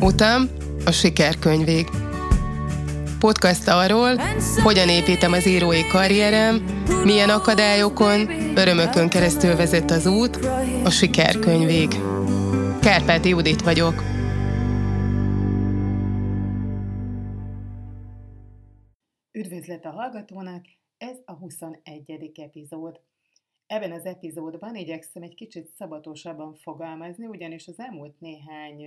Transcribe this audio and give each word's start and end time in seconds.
Utam 0.00 0.48
a 0.84 0.90
sikerkönyvég. 0.90 1.86
Podcast 3.18 3.68
arról, 3.68 4.16
hogyan 4.62 4.88
építem 4.88 5.32
az 5.32 5.46
írói 5.46 5.86
karrierem, 5.86 6.64
milyen 7.04 7.28
akadályokon, 7.28 8.30
örömökön 8.56 9.08
keresztül 9.08 9.56
vezet 9.56 9.90
az 9.90 10.06
út, 10.06 10.36
a 10.84 10.90
sikerkönyvég. 10.90 11.88
Kárpáti 12.80 13.28
Judit 13.28 13.62
vagyok. 13.62 14.02
Üdvözlet 19.32 19.84
a 19.84 19.90
hallgatónak, 19.90 20.64
ez 20.98 21.16
a 21.24 21.32
21. 21.32 22.32
epizód. 22.34 23.00
Ebben 23.66 23.92
az 23.92 24.04
epizódban 24.04 24.76
igyekszem 24.76 25.22
egy 25.22 25.34
kicsit 25.34 25.68
szabatosabban 25.68 26.54
fogalmazni, 26.54 27.26
ugyanis 27.26 27.68
az 27.68 27.78
elmúlt 27.78 28.20
néhány 28.20 28.86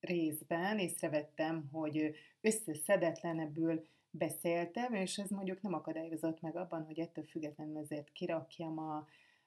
részben 0.00 0.78
észrevettem, 0.78 1.68
hogy 1.72 2.14
összeszedetlenebbül 2.40 3.86
beszéltem, 4.10 4.94
és 4.94 5.16
ez 5.16 5.30
mondjuk 5.30 5.62
nem 5.62 5.74
akadályozott 5.74 6.40
meg 6.40 6.56
abban, 6.56 6.84
hogy 6.84 6.98
ettől 6.98 7.24
függetlenül 7.24 7.78
ezért 7.78 8.12
kirakjam 8.12 8.78
a, 8.78 9.06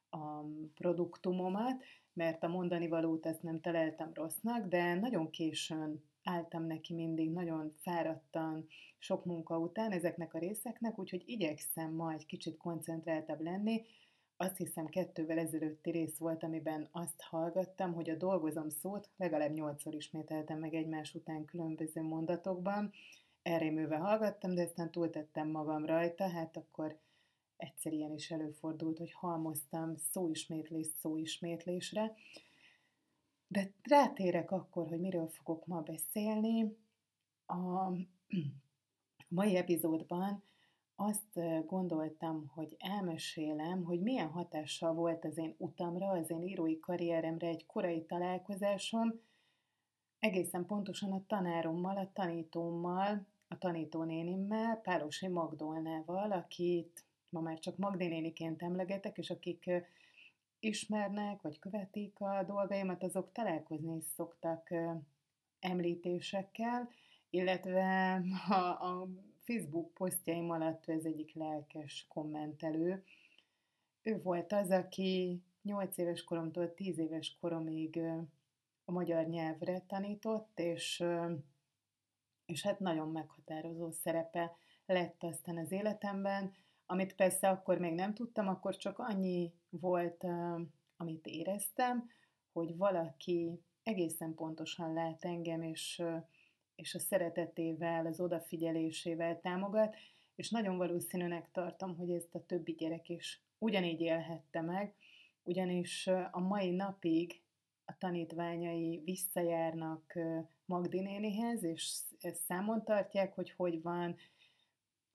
a 0.10 0.46
produktumomat, 0.74 1.84
mert 2.14 2.44
a 2.44 2.48
mondani 2.48 2.88
valót 2.88 3.26
ezt 3.26 3.44
nem 3.44 3.62
találtam 3.62 4.12
rossznak, 4.14 4.68
de 4.68 4.94
nagyon 4.94 5.30
későn 5.30 6.04
álltam 6.24 6.64
neki 6.64 6.94
mindig, 6.94 7.32
nagyon 7.32 7.72
fáradtan, 7.82 8.68
sok 8.98 9.26
munka 9.26 9.58
után 9.58 9.92
ezeknek 9.92 10.34
a 10.34 10.40
részeknek, 10.40 11.00
úgyhogy 11.00 11.24
igyekszem 11.26 11.94
ma 11.94 12.14
egy 12.14 12.26
kicsit 12.26 12.58
koncentráltabb 12.58 13.42
lenni. 13.42 13.82
Azt 14.38 14.58
hiszem 14.58 14.86
kettővel 14.86 15.38
ezelőtti 15.38 15.92
rész 15.92 16.18
volt, 16.18 16.44
amiben 16.44 16.88
azt 16.92 17.22
hallgattam, 17.22 17.94
hogy 17.94 18.10
a 18.10 18.16
dolgozom 18.16 18.70
szót 18.70 19.10
legalább 19.18 19.54
nyolcszor 19.54 19.94
ismételtem 19.96 20.60
meg 20.60 20.74
egymás 20.74 21.14
után 21.16 21.46
különböző 21.46 22.02
mondatokban. 22.02 22.92
Elrémőve 23.44 23.98
hallgattam, 23.98 24.56
de 24.56 24.62
aztán 24.62 24.92
túltettem 24.92 25.48
magam 25.48 25.86
rajta, 25.86 26.30
hát 26.30 26.58
akkor 26.58 27.00
egyszer 27.58 27.94
ilyen 27.94 28.14
is 28.14 28.32
előfordult, 28.32 28.98
hogy 28.98 29.12
halmoztam 29.12 29.96
szóismétlés 30.12 30.88
szóismétlésre. 31.02 32.16
De 33.52 33.72
rátérek 33.82 34.52
akkor, 34.52 34.88
hogy 34.88 35.00
miről 35.00 35.28
fogok 35.28 35.66
ma 35.66 35.82
beszélni. 35.82 36.78
A 37.46 37.92
mai 39.28 39.56
epizódban 39.56 40.44
azt 40.96 41.66
gondoltam, 41.66 42.48
hogy 42.54 42.76
elmesélem, 42.80 43.84
hogy 43.84 44.02
milyen 44.02 44.30
hatással 44.30 44.94
volt 44.94 45.26
az 45.26 45.38
én 45.38 45.56
utamra, 45.58 46.08
az 46.08 46.30
én 46.30 46.42
írói 46.42 46.80
karrieremre 46.80 47.48
egy 47.48 47.66
korai 47.66 48.06
találkozásom, 48.06 49.20
egészen 50.20 50.66
pontosan 50.66 51.12
a 51.12 51.26
tanárommal, 51.28 51.98
a 51.98 52.12
tanítómmal, 52.14 53.28
a 53.48 53.58
tanítónénimmel, 53.58 54.76
Pálosi 54.76 55.28
Magdolnával, 55.28 56.32
akit 56.32 57.06
ma 57.30 57.40
már 57.40 57.60
csak 57.60 57.78
Magdénéniként 57.78 58.62
emlegetek, 58.62 59.18
és 59.18 59.30
akik 59.30 59.70
ismernek, 60.62 61.42
vagy 61.42 61.60
követik 61.60 62.20
a 62.20 62.44
dolgaimat, 62.48 63.04
azok 63.04 63.32
találkozni 63.32 63.96
is 63.96 64.04
szoktak 64.04 64.70
említésekkel, 65.60 66.90
illetve 67.30 68.14
a, 68.50 68.54
a 68.54 69.08
Facebook 69.38 69.94
posztjaim 69.94 70.50
alatt 70.50 70.90
ez 70.90 71.06
egyik 71.06 71.34
lelkes 71.34 72.06
kommentelő. 72.10 73.04
Ő 74.02 74.22
volt 74.22 74.52
az, 74.52 74.70
aki 74.70 75.42
8 75.62 75.98
éves 75.98 76.24
koromtól 76.24 76.74
10 76.74 76.98
éves 76.98 77.38
koromig 77.40 78.00
a 78.86 78.92
magyar 78.92 79.28
nyelvre 79.28 79.84
tanított, 79.88 80.60
és, 80.60 81.04
és 82.46 82.62
hát 82.62 82.80
nagyon 82.80 83.12
meghatározó 83.12 83.92
szerepe 83.92 84.56
lett 84.86 85.24
aztán 85.24 85.58
az 85.58 85.72
életemben, 85.72 86.54
amit 86.92 87.16
persze 87.16 87.50
akkor 87.50 87.78
még 87.78 87.94
nem 87.94 88.14
tudtam, 88.14 88.48
akkor 88.48 88.76
csak 88.76 89.00
annyi 89.00 89.54
volt, 89.70 90.26
amit 90.98 91.26
éreztem, 91.28 92.10
hogy 92.52 92.78
valaki 92.78 93.62
egészen 93.84 94.34
pontosan 94.34 94.94
lát 94.94 95.26
engem, 95.26 95.62
és, 95.62 96.04
és 96.76 96.96
a 96.96 97.00
szeretetével, 97.00 98.06
az 98.06 98.20
odafigyelésével 98.20 99.40
támogat, 99.40 99.96
és 100.36 100.50
nagyon 100.50 100.78
valószínűnek 100.78 101.52
tartom, 101.52 101.96
hogy 101.98 102.12
ezt 102.12 102.36
a 102.36 102.46
többi 102.46 102.72
gyerek 102.72 103.10
is 103.10 103.42
ugyanígy 103.58 104.02
élhette 104.02 104.62
meg, 104.62 104.94
ugyanis 105.44 106.08
a 106.32 106.40
mai 106.40 106.72
napig 106.72 107.42
a 107.86 107.98
tanítványai 107.98 109.02
visszajárnak 109.06 110.18
Magdi 110.66 111.30
és 111.62 112.00
ezt 112.22 112.44
számon 112.46 112.84
tartják, 112.84 113.34
hogy 113.34 113.52
hogy 113.52 113.82
van, 113.82 114.16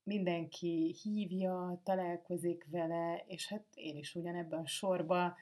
mindenki 0.06 0.94
hívja, 1.03 1.81
találkozik 1.84 2.67
vele, 2.71 3.25
és 3.27 3.49
hát 3.49 3.65
én 3.75 3.97
is 3.97 4.15
ugyanebben 4.15 4.61
a 4.61 4.67
sorba, 4.67 5.37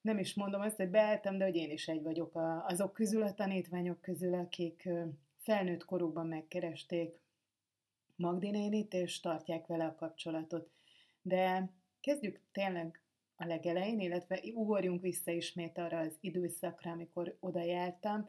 nem 0.00 0.18
is 0.18 0.34
mondom 0.34 0.60
azt, 0.60 0.76
hogy 0.76 0.88
beálltam, 0.88 1.38
de 1.38 1.44
hogy 1.44 1.56
én 1.56 1.70
is 1.70 1.88
egy 1.88 2.02
vagyok 2.02 2.32
azok 2.66 2.92
közül, 2.92 3.22
a 3.22 3.34
tanítványok 3.34 4.00
közül, 4.00 4.34
akik 4.34 4.88
felnőtt 5.36 5.84
korukban 5.84 6.26
megkeresték 6.26 7.20
Magdi 8.16 8.50
nénit, 8.50 8.92
és 8.92 9.20
tartják 9.20 9.66
vele 9.66 9.84
a 9.84 9.94
kapcsolatot. 9.94 10.70
De 11.22 11.70
kezdjük 12.00 12.40
tényleg 12.52 13.02
a 13.36 13.44
legelején, 13.44 14.00
illetve 14.00 14.40
ugorjunk 14.54 15.00
vissza 15.00 15.30
ismét 15.30 15.78
arra 15.78 15.98
az 15.98 16.16
időszakra, 16.20 16.90
amikor 16.90 17.36
oda 17.40 17.62
jártam. 17.62 18.28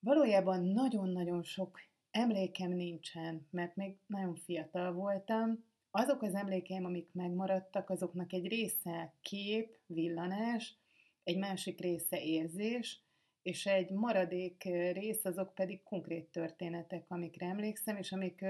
Valójában 0.00 0.64
nagyon-nagyon 0.64 1.42
sok 1.42 1.80
emlékem 2.10 2.70
nincsen, 2.70 3.46
mert 3.50 3.76
még 3.76 3.96
nagyon 4.06 4.34
fiatal 4.34 4.92
voltam. 4.92 5.64
Azok 5.90 6.22
az 6.22 6.34
emlékeim, 6.34 6.84
amik 6.84 7.08
megmaradtak, 7.12 7.90
azoknak 7.90 8.32
egy 8.32 8.48
része 8.48 9.14
kép, 9.20 9.76
villanás, 9.86 10.76
egy 11.24 11.38
másik 11.38 11.80
része 11.80 12.22
érzés, 12.22 13.02
és 13.42 13.66
egy 13.66 13.90
maradék 13.90 14.62
rész 14.92 15.24
azok 15.24 15.54
pedig 15.54 15.82
konkrét 15.82 16.26
történetek, 16.26 17.04
amikre 17.08 17.46
emlékszem, 17.46 17.96
és 17.96 18.12
amik, 18.12 18.44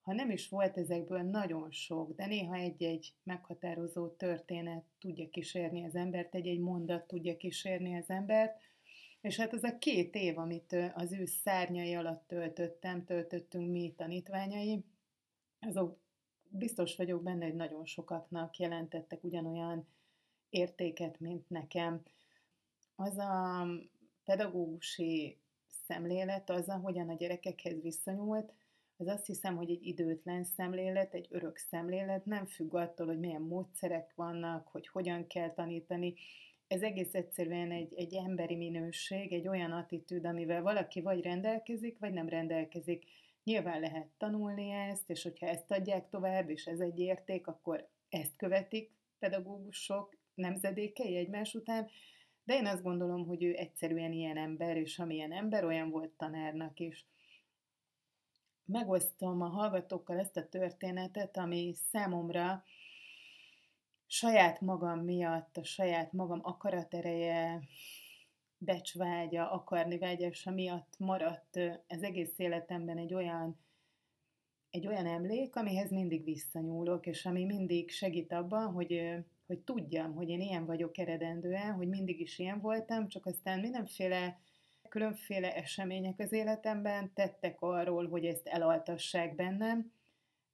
ha 0.00 0.12
nem 0.12 0.30
is 0.30 0.48
volt 0.48 0.76
ezekből 0.76 1.22
nagyon 1.22 1.70
sok, 1.70 2.14
de 2.14 2.26
néha 2.26 2.54
egy-egy 2.54 3.14
meghatározó 3.22 4.08
történet 4.08 4.84
tudja 5.00 5.28
kísérni 5.28 5.84
az 5.84 5.94
embert, 5.94 6.34
egy-egy 6.34 6.60
mondat 6.60 7.06
tudja 7.06 7.36
kísérni 7.36 7.96
az 7.96 8.10
embert, 8.10 8.60
és 9.28 9.36
hát 9.36 9.52
ez 9.52 9.64
a 9.64 9.78
két 9.78 10.14
év, 10.14 10.38
amit 10.38 10.76
az 10.94 11.12
ő 11.12 11.24
szárnyai 11.24 11.94
alatt 11.94 12.26
töltöttem, 12.26 13.04
töltöttünk 13.04 13.70
mi 13.70 13.94
tanítványai, 13.96 14.84
azok 15.60 15.98
biztos 16.48 16.96
vagyok 16.96 17.22
benne, 17.22 17.44
hogy 17.44 17.54
nagyon 17.54 17.84
sokaknak 17.84 18.56
jelentettek 18.56 19.24
ugyanolyan 19.24 19.86
értéket, 20.50 21.20
mint 21.20 21.48
nekem. 21.48 22.02
Az 22.96 23.18
a 23.18 23.66
pedagógusi 24.24 25.38
szemlélet, 25.86 26.50
az, 26.50 26.68
ahogyan 26.68 27.08
a 27.08 27.16
gyerekekhez 27.16 27.80
viszonyult, 27.80 28.52
az 28.96 29.06
azt 29.06 29.26
hiszem, 29.26 29.56
hogy 29.56 29.70
egy 29.70 29.86
időtlen 29.86 30.44
szemlélet, 30.44 31.14
egy 31.14 31.26
örök 31.30 31.56
szemlélet, 31.56 32.24
nem 32.24 32.46
függ 32.46 32.74
attól, 32.74 33.06
hogy 33.06 33.18
milyen 33.18 33.42
módszerek 33.42 34.12
vannak, 34.14 34.68
hogy 34.68 34.88
hogyan 34.88 35.26
kell 35.26 35.52
tanítani, 35.52 36.14
ez 36.68 36.82
egész 36.82 37.14
egyszerűen 37.14 37.70
egy, 37.70 37.94
egy 37.94 38.14
emberi 38.14 38.56
minőség, 38.56 39.32
egy 39.32 39.48
olyan 39.48 39.72
attitűd, 39.72 40.24
amivel 40.24 40.62
valaki 40.62 41.00
vagy 41.00 41.22
rendelkezik, 41.22 41.98
vagy 41.98 42.12
nem 42.12 42.28
rendelkezik. 42.28 43.04
Nyilván 43.44 43.80
lehet 43.80 44.08
tanulni 44.18 44.70
ezt, 44.70 45.10
és 45.10 45.22
hogyha 45.22 45.46
ezt 45.46 45.70
adják 45.70 46.08
tovább, 46.08 46.50
és 46.50 46.66
ez 46.66 46.80
egy 46.80 46.98
érték, 46.98 47.46
akkor 47.46 47.88
ezt 48.08 48.36
követik 48.36 48.90
pedagógusok 49.18 50.16
nemzedékei 50.34 51.16
egymás 51.16 51.54
után, 51.54 51.88
de 52.44 52.54
én 52.54 52.66
azt 52.66 52.82
gondolom, 52.82 53.26
hogy 53.26 53.42
ő 53.44 53.54
egyszerűen 53.54 54.12
ilyen 54.12 54.36
ember, 54.36 54.76
és 54.76 54.98
amilyen 54.98 55.32
ember, 55.32 55.64
olyan 55.64 55.90
volt 55.90 56.10
tanárnak 56.10 56.80
is. 56.80 57.06
Megosztom 58.64 59.42
a 59.42 59.48
hallgatókkal 59.48 60.18
ezt 60.18 60.36
a 60.36 60.48
történetet, 60.48 61.36
ami 61.36 61.74
számomra 61.90 62.64
saját 64.10 64.60
magam 64.60 64.98
miatt, 64.98 65.56
a 65.56 65.64
saját 65.64 66.12
magam 66.12 66.40
akaratereje, 66.42 67.60
becsvágya, 68.58 69.50
akarni 69.50 69.98
vágyása 69.98 70.50
miatt 70.50 70.94
maradt 70.98 71.56
az 71.88 72.02
egész 72.02 72.32
életemben 72.36 72.98
egy 72.98 73.14
olyan, 73.14 73.58
egy 74.70 74.86
olyan 74.86 75.06
emlék, 75.06 75.56
amihez 75.56 75.90
mindig 75.90 76.24
visszanyúlok, 76.24 77.06
és 77.06 77.26
ami 77.26 77.44
mindig 77.44 77.90
segít 77.90 78.32
abban, 78.32 78.72
hogy, 78.72 79.14
hogy 79.46 79.58
tudjam, 79.58 80.14
hogy 80.14 80.28
én 80.28 80.40
ilyen 80.40 80.66
vagyok 80.66 80.98
eredendően, 80.98 81.72
hogy 81.72 81.88
mindig 81.88 82.20
is 82.20 82.38
ilyen 82.38 82.60
voltam, 82.60 83.08
csak 83.08 83.26
aztán 83.26 83.60
mindenféle 83.60 84.38
különféle 84.88 85.54
események 85.54 86.20
az 86.20 86.32
életemben 86.32 87.12
tettek 87.14 87.60
arról, 87.60 88.08
hogy 88.08 88.24
ezt 88.24 88.46
elaltassák 88.46 89.34
bennem, 89.34 89.92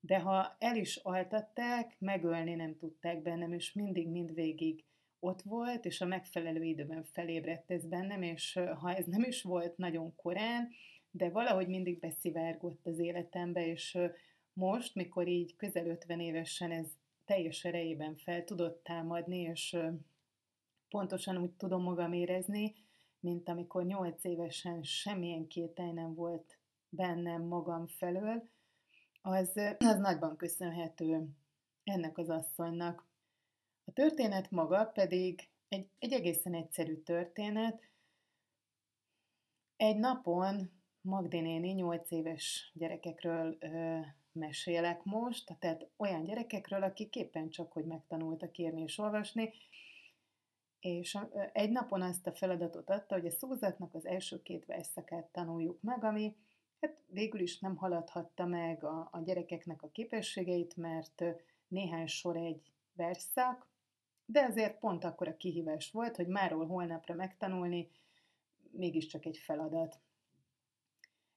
de 0.07 0.19
ha 0.19 0.57
el 0.59 0.77
is 0.77 0.97
altatták, 0.97 1.97
megölni 1.99 2.55
nem 2.55 2.77
tudták 2.77 3.23
bennem, 3.23 3.53
és 3.53 3.73
mindig 3.73 4.09
mindvégig 4.09 4.85
ott 5.19 5.43
volt, 5.43 5.85
és 5.85 6.01
a 6.01 6.07
megfelelő 6.07 6.63
időben 6.63 7.05
felébredt 7.05 7.71
ez 7.71 7.87
bennem, 7.87 8.23
és 8.23 8.61
ha 8.81 8.95
ez 8.95 9.07
nem 9.07 9.23
is 9.23 9.43
volt 9.43 9.77
nagyon 9.77 10.15
korán, 10.17 10.69
de 11.11 11.31
valahogy 11.31 11.69
mindig 11.69 11.99
beszivárgott 11.99 12.87
az 12.87 12.99
életembe, 12.99 13.67
és 13.67 13.99
most, 14.53 14.95
mikor 14.95 15.29
így 15.29 15.57
közel 15.57 15.87
50 15.87 16.21
évesen 16.21 16.71
ez 16.71 16.87
teljes 17.25 17.65
erejében 17.65 18.17
fel 18.17 18.45
tudott 18.45 18.83
támadni, 18.83 19.41
és 19.41 19.77
pontosan 20.89 21.37
úgy 21.37 21.53
tudom 21.53 21.83
magam 21.83 22.13
érezni, 22.13 22.75
mint 23.21 23.49
amikor 23.49 23.85
8 23.85 24.25
évesen 24.25 24.83
semmilyen 24.83 25.47
kételj 25.47 25.93
nem 25.93 26.15
volt 26.15 26.59
bennem 26.89 27.43
magam 27.43 27.87
felől, 27.87 28.53
az, 29.27 29.53
az 29.79 29.99
nagyban 29.99 30.37
köszönhető 30.37 31.29
ennek 31.85 32.19
az 32.19 32.29
asszonynak. 32.29 33.07
A 33.85 33.93
történet 33.93 34.51
maga 34.51 34.85
pedig 34.85 35.49
egy, 35.69 35.89
egy 35.99 36.13
egészen 36.13 36.55
egyszerű 36.55 36.97
történet. 36.97 37.83
Egy 39.77 39.97
napon 39.97 40.71
Magdi 41.01 41.41
néni 41.41 41.71
8 41.71 42.11
éves 42.11 42.71
gyerekekről 42.75 43.57
ö, 43.61 43.99
mesélek 44.33 45.05
most, 45.05 45.57
tehát 45.59 45.87
olyan 45.97 46.25
gyerekekről, 46.25 46.83
akik 46.83 47.17
éppen 47.17 47.51
csak, 47.51 47.73
hogy 47.73 47.85
megtanultak 47.85 48.59
írni 48.59 48.83
és 48.83 48.99
olvasni, 48.99 49.53
és 50.81 51.19
egy 51.53 51.71
napon 51.71 52.03
azt 52.03 52.27
a 52.27 52.33
feladatot 52.33 52.91
adta, 52.91 53.15
hogy 53.15 53.27
a 53.27 53.31
szózatnak 53.31 53.95
az 53.95 54.07
első 54.07 54.43
két 54.43 54.67
verszakát 54.67 55.27
tanuljuk 55.27 55.83
meg, 55.83 56.05
ami 56.05 56.37
hát 56.85 57.03
végül 57.07 57.41
is 57.41 57.59
nem 57.59 57.77
haladhatta 57.77 58.47
meg 58.47 58.85
a, 58.85 59.09
a 59.13 59.21
gyerekeknek 59.21 59.83
a 59.83 59.91
képességeit, 59.91 60.77
mert 60.77 61.25
néhány 61.69 62.07
sor 62.07 62.37
egy 62.37 62.73
verszak, 62.93 63.69
de 64.27 64.41
azért 64.41 64.79
pont 64.79 65.05
akkor 65.05 65.29
a 65.29 65.37
kihívás 65.37 65.91
volt, 65.91 66.17
hogy 66.17 66.27
máról 66.27 66.67
holnapra 66.67 67.15
megtanulni, 67.15 67.91
mégiscsak 68.71 69.25
egy 69.25 69.37
feladat. 69.37 70.01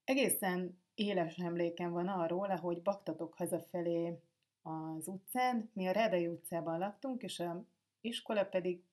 Egészen 0.04 0.80
éles 0.96 1.38
emlékem 1.38 1.92
van 1.92 2.08
arról, 2.08 2.50
ahogy 2.50 2.82
baktatok 2.82 3.34
hazafelé 3.34 4.20
az 4.62 5.08
utcán, 5.08 5.70
mi 5.74 5.88
a 5.88 5.92
Rádai 5.92 6.28
utcában 6.28 6.80
laktunk, 6.80 7.24
és 7.24 7.40
a 7.40 7.66
iskola 8.02 8.46
pedig 8.46 8.84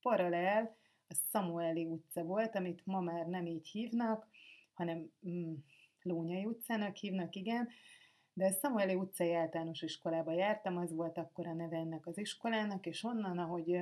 paralel 0.00 0.76
a 1.08 1.14
Samueli 1.30 1.84
utca 1.84 2.22
volt, 2.22 2.54
amit 2.54 2.86
ma 2.86 3.00
már 3.00 3.26
nem 3.26 3.46
így 3.46 3.68
hívnak, 3.68 4.26
hanem 4.74 5.10
mm, 5.28 5.54
Lónyai 6.06 6.44
utcának 6.44 6.96
hívnak, 6.96 7.34
igen, 7.34 7.68
de 8.32 8.44
a 8.44 8.52
Samueli 8.52 8.94
utcai 8.94 9.34
általános 9.34 9.82
iskolába 9.82 10.32
jártam, 10.32 10.76
az 10.76 10.92
volt 10.92 11.18
akkor 11.18 11.46
a 11.46 11.52
neve 11.52 11.76
ennek 11.76 12.06
az 12.06 12.18
iskolának, 12.18 12.86
és 12.86 13.04
onnan, 13.04 13.38
ahogy, 13.38 13.80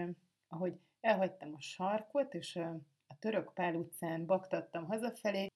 ahogy 0.49 0.79
elhagytam 1.00 1.55
a 1.55 1.61
sarkot, 1.61 2.35
és 2.35 2.56
a 3.06 3.19
Török 3.19 3.53
Pál 3.55 3.75
utcán 3.75 4.26
baktattam 4.26 4.85
hazafelé, 4.87 5.47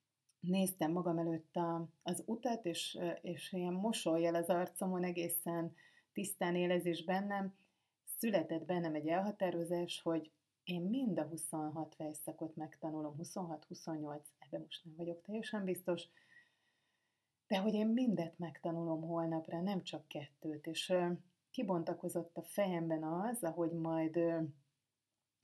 néztem 0.41 0.93
magam 0.93 1.19
előtt 1.19 1.57
a, 1.57 1.89
az 2.03 2.23
utat, 2.27 2.65
és, 2.65 2.99
és 3.23 3.53
ilyen 3.53 3.73
mosolyjal 3.73 4.35
az 4.35 4.49
arcomon 4.49 5.05
egészen 5.05 5.75
tisztán 6.13 6.57
élezés 6.57 7.05
bennem, 7.05 7.55
született 8.05 8.65
bennem 8.65 8.95
egy 8.95 9.09
elhatározás, 9.09 10.01
hogy 10.03 10.31
én 10.65 10.83
mind 10.83 11.19
a 11.19 11.23
26 11.23 11.95
fejszakot 11.95 12.57
megtanulom, 12.57 13.15
26-28, 13.23 14.21
ebben 14.39 14.61
most 14.61 14.85
nem 14.85 14.95
vagyok 14.97 15.23
teljesen 15.23 15.65
biztos, 15.65 16.09
de 17.49 17.59
hogy 17.59 17.75
én 17.75 17.87
mindet 17.87 18.39
megtanulom 18.39 19.03
holnapra, 19.03 19.61
nem 19.61 19.83
csak 19.83 20.09
kettőt, 20.09 20.67
és 20.67 20.95
kibontakozott 21.51 22.37
a 22.37 22.43
fejemben 22.43 23.03
az, 23.03 23.45
ahogy 23.45 23.73
majd 23.73 24.19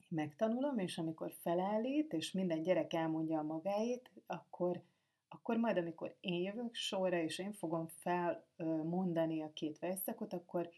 megtanulom, 0.08 0.78
és 0.78 0.98
amikor 0.98 1.34
felállít, 1.40 2.12
és 2.12 2.32
minden 2.32 2.62
gyerek 2.62 2.92
elmondja 2.92 3.38
a 3.38 3.42
magáét, 3.42 4.10
akkor, 4.26 4.82
akkor 5.28 5.56
majd, 5.56 5.76
amikor 5.76 6.16
én 6.20 6.42
jövök 6.42 6.74
sorra, 6.74 7.16
és 7.16 7.38
én 7.38 7.52
fogom 7.52 7.88
felmondani 7.88 9.42
a 9.42 9.52
két 9.52 9.78
verszakot, 9.78 10.32
akkor 10.32 10.70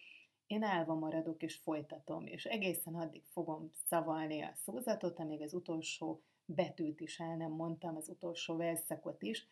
én 0.46 0.62
állva 0.62 0.94
maradok 0.94 1.43
és 1.43 1.56
folytatom, 1.56 2.26
és 2.26 2.44
egészen 2.44 2.94
addig 2.94 3.25
fogom 3.25 3.70
szavalni 3.87 4.43
a 4.43 4.52
szózatot, 4.55 5.19
amíg 5.19 5.43
az 5.43 5.55
utolsó 5.55 6.23
betűt 6.44 7.00
is 7.00 7.20
el 7.20 7.37
nem 7.37 7.52
mondtam, 7.52 7.96
az 7.96 8.08
utolsó 8.08 8.56
verszakot 8.56 9.23
is, 9.23 9.46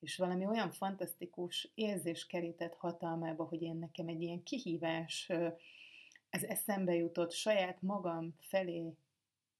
és 0.00 0.16
valami 0.16 0.46
olyan 0.46 0.70
fantasztikus 0.70 1.70
érzés 1.74 2.26
kerített 2.26 2.74
hatalmába, 2.74 3.44
hogy 3.44 3.62
én 3.62 3.76
nekem 3.76 4.08
egy 4.08 4.22
ilyen 4.22 4.42
kihívás, 4.42 5.30
ez 6.30 6.42
eszembe 6.42 6.94
jutott 6.94 7.32
saját 7.32 7.82
magam 7.82 8.34
felé, 8.40 8.94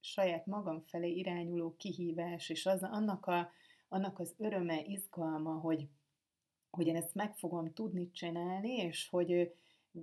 saját 0.00 0.46
magam 0.46 0.80
felé 0.80 1.10
irányuló 1.10 1.74
kihívás, 1.76 2.48
és 2.48 2.66
az, 2.66 2.82
annak, 2.82 3.26
a, 3.26 3.50
annak 3.88 4.18
az 4.18 4.34
öröme, 4.38 4.82
izgalma, 4.84 5.52
hogy, 5.52 5.88
hogy 6.70 6.86
én 6.86 6.96
ezt 6.96 7.14
meg 7.14 7.36
fogom 7.36 7.72
tudni 7.72 8.10
csinálni, 8.10 8.76
és 8.76 9.08
hogy 9.08 9.52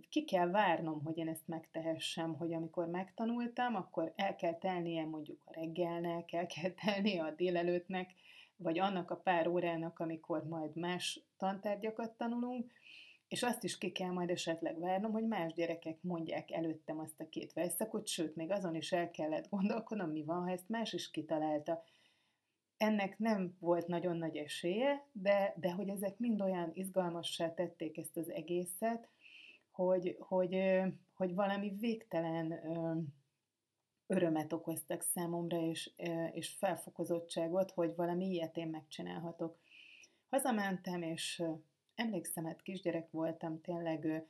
ki 0.10 0.24
kell 0.24 0.50
várnom, 0.50 1.04
hogy 1.04 1.18
én 1.18 1.28
ezt 1.28 1.48
megtehessem, 1.48 2.36
hogy 2.36 2.54
amikor 2.54 2.88
megtanultam, 2.88 3.76
akkor 3.76 4.14
el 4.16 4.36
kell 4.36 4.58
telnie 4.58 5.06
mondjuk 5.06 5.42
a 5.46 5.54
reggelnek, 5.54 6.34
el 6.34 6.46
kell 6.46 6.72
telnie 6.72 7.24
a 7.24 7.32
délelőttnek, 7.32 8.14
vagy 8.57 8.80
annak 8.80 9.12
a 9.12 9.16
pár 9.16 9.48
órának, 9.48 10.00
amikor 10.00 10.44
majd 10.48 10.75
más 10.75 11.19
tantárgyakat 11.38 12.18
tanulunk, 12.18 12.72
és 13.28 13.44
azt 13.44 13.63
is 13.63 13.78
ki 13.78 13.92
kell 13.92 14.12
majd 14.12 14.30
esetleg 14.30 14.80
várnom, 14.80 15.12
hogy 15.12 15.28
más 15.28 15.54
gyerekek 15.54 15.98
mondják 16.02 16.52
előttem 16.52 17.00
azt 17.00 17.19
a 17.19 17.30
két 17.30 17.54
verszakot, 17.54 18.07
sőt, 18.07 18.36
még 18.36 18.52
azon 18.52 18.75
is 18.75 18.92
el 18.92 19.12
kellett 19.12 19.50
gondolkodnom, 19.50 20.10
mi 20.10 20.24
van, 20.24 20.44
ha 20.44 20.52
ezt 20.52 20.69
más 20.69 20.94
is 20.94 21.12
kitalálta. 21.12 21.84
Ennek 22.78 23.19
nem 23.19 23.56
volt 23.60 23.88
nagyon 23.88 24.18
nagy 24.18 24.38
esélye, 24.38 25.08
de, 25.12 25.54
de 25.58 25.72
hogy 25.72 25.90
ezek 25.90 26.18
mind 26.18 26.42
olyan 26.42 26.72
izgalmassá 26.74 27.54
tették 27.54 27.98
ezt 27.98 28.18
az 28.18 28.30
egészet, 28.30 29.10
hogy, 29.72 30.18
hogy, 30.19 30.81
hogy 31.13 31.36
valami 31.36 31.74
végtelen 31.80 32.54
örömet 34.07 34.54
okoztak 34.54 35.02
számomra, 35.02 35.57
és, 35.57 35.92
és 36.31 36.50
felfokozottságot, 36.50 37.72
hogy 37.72 37.96
valami 37.96 38.25
ilyet 38.25 38.57
én 38.57 38.68
megcsinálhatok. 38.68 39.57
Hazamentem, 40.30 41.02
és 41.02 41.44
emlékszem, 41.96 42.46
hát 42.46 42.62
kisgyerek 42.62 43.12
voltam, 43.12 43.62
tényleg 43.62 44.28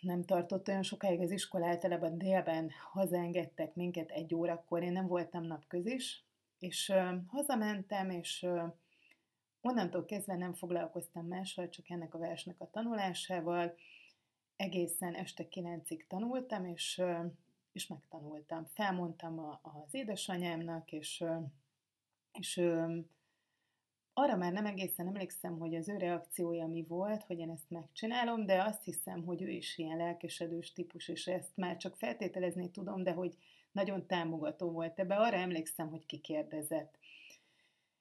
nem 0.00 0.24
tartott 0.24 0.68
olyan 0.68 0.82
sokáig 0.82 1.20
az 1.20 1.30
iskola, 1.30 1.66
általában 1.66 2.18
délben 2.18 2.70
hazaengedtek 2.92 3.74
minket 3.74 4.10
egy 4.10 4.34
órakor, 4.34 4.82
én 4.82 4.92
nem 4.92 5.06
voltam 5.06 5.42
napközis, 5.42 6.24
és 6.58 6.92
hazamentem, 7.26 8.10
és 8.10 8.46
onnantól 9.60 10.04
kezdve 10.04 10.36
nem 10.36 10.54
foglalkoztam 10.54 11.26
mással, 11.26 11.68
csak 11.68 11.90
ennek 11.90 12.14
a 12.14 12.18
versnek 12.18 12.60
a 12.60 12.70
tanulásával, 12.70 13.74
egészen 14.56 15.14
este 15.14 15.48
kilencig 15.48 16.06
tanultam, 16.06 16.64
és, 16.64 17.02
és 17.80 17.86
megtanultam. 17.86 18.66
Felmondtam 18.74 19.38
a, 19.38 19.60
az 19.62 19.94
édesanyámnak, 19.94 20.92
és, 20.92 21.24
és 22.32 22.56
arra 24.12 24.36
már 24.36 24.52
nem 24.52 24.66
egészen 24.66 25.06
emlékszem, 25.06 25.58
hogy 25.58 25.74
az 25.74 25.88
ő 25.88 25.96
reakciója 25.96 26.66
mi 26.66 26.84
volt, 26.88 27.22
hogy 27.22 27.38
én 27.38 27.50
ezt 27.50 27.70
megcsinálom, 27.70 28.46
de 28.46 28.62
azt 28.62 28.84
hiszem, 28.84 29.24
hogy 29.24 29.42
ő 29.42 29.48
is 29.48 29.78
ilyen 29.78 29.96
lelkesedős 29.96 30.72
típus, 30.72 31.08
és 31.08 31.26
ezt 31.26 31.56
már 31.56 31.76
csak 31.76 31.96
feltételezni 31.96 32.70
tudom, 32.70 33.02
de 33.02 33.12
hogy 33.12 33.36
nagyon 33.72 34.06
támogató 34.06 34.70
volt 34.70 34.98
ebbe. 34.98 35.16
Arra 35.16 35.36
emlékszem, 35.36 35.88
hogy 35.88 36.06
kikérdezett. 36.06 36.98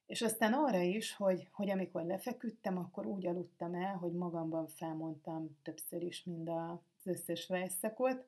És 0.06 0.22
aztán 0.22 0.54
arra 0.54 0.80
is, 0.80 1.16
hogy, 1.16 1.48
hogy 1.52 1.70
amikor 1.70 2.04
lefeküdtem, 2.04 2.78
akkor 2.78 3.06
úgy 3.06 3.26
aludtam 3.26 3.74
el, 3.74 3.96
hogy 3.96 4.12
magamban 4.12 4.68
felmondtam 4.68 5.58
többször 5.62 6.04
is 6.04 6.24
mind 6.24 6.50
az 6.50 7.06
összes 7.08 7.48
verszakot, 7.48 8.28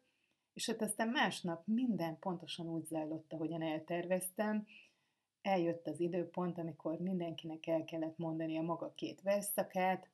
és 0.54 0.70
hát 0.70 0.82
aztán 0.82 1.08
másnap 1.08 1.66
minden 1.66 2.20
pontosan 2.20 2.68
úgy 2.68 2.86
zajlott, 2.86 3.34
ahogyan 3.34 3.62
elterveztem. 3.62 4.68
Eljött 5.42 5.88
az 5.88 6.00
időpont, 6.00 6.58
amikor 6.58 7.00
mindenkinek 7.00 7.68
el 7.68 7.84
kellett 7.84 8.18
mondani 8.18 8.58
a 8.58 8.62
maga 8.62 8.94
két 8.96 9.22
verszakát, 9.22 10.10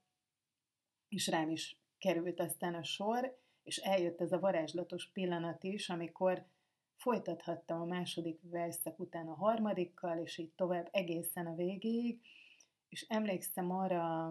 és 1.09 1.27
rám 1.27 1.49
is 1.49 1.79
került 1.97 2.39
aztán 2.39 2.75
a 2.75 2.83
sor, 2.83 3.37
és 3.63 3.77
eljött 3.77 4.21
ez 4.21 4.31
a 4.31 4.39
varázslatos 4.39 5.11
pillanat 5.11 5.63
is, 5.63 5.89
amikor 5.89 6.45
folytathattam 6.95 7.81
a 7.81 7.85
második 7.85 8.39
verszak 8.43 8.99
után 8.99 9.27
a 9.27 9.33
harmadikkal, 9.33 10.17
és 10.17 10.37
így 10.37 10.51
tovább 10.55 10.89
egészen 10.91 11.47
a 11.47 11.55
végéig, 11.55 12.21
és 12.89 13.05
emlékszem 13.09 13.71
arra 13.71 14.25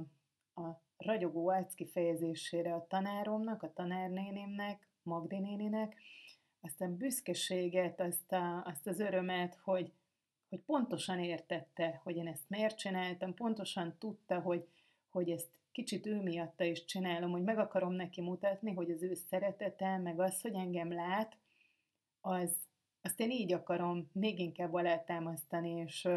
a, 0.54 0.82
ragyogó 0.96 1.48
arckifejezésére 1.48 2.74
a 2.74 2.86
tanáromnak, 2.86 3.62
a 3.62 3.72
tanárnénémnek, 3.72 4.88
Magdi 5.06 5.38
néninek, 5.38 5.96
azt 6.60 6.80
a 6.80 6.86
büszkeséget, 6.86 8.00
azt, 8.00 8.32
a, 8.32 8.62
azt 8.64 8.86
az 8.86 9.00
örömet, 9.00 9.54
hogy, 9.54 9.92
hogy 10.48 10.58
pontosan 10.58 11.18
értette, 11.18 12.00
hogy 12.02 12.16
én 12.16 12.26
ezt 12.26 12.48
miért 12.48 12.78
csináltam, 12.78 13.34
pontosan 13.34 13.96
tudta, 13.98 14.40
hogy, 14.40 14.68
hogy 15.10 15.30
ezt 15.30 15.48
kicsit 15.72 16.06
ő 16.06 16.22
miatta 16.22 16.64
is 16.64 16.84
csinálom, 16.84 17.30
hogy 17.30 17.42
meg 17.42 17.58
akarom 17.58 17.92
neki 17.92 18.20
mutatni, 18.20 18.74
hogy 18.74 18.90
az 18.90 19.02
ő 19.02 19.14
szeretete, 19.14 19.98
meg 19.98 20.20
az, 20.20 20.40
hogy 20.40 20.54
engem 20.54 20.92
lát, 20.92 21.36
az, 22.20 22.56
azt 23.02 23.20
én 23.20 23.30
így 23.30 23.52
akarom 23.52 24.10
még 24.12 24.38
inkább 24.38 24.74
alátámasztani, 24.74 25.70
és 25.70 26.08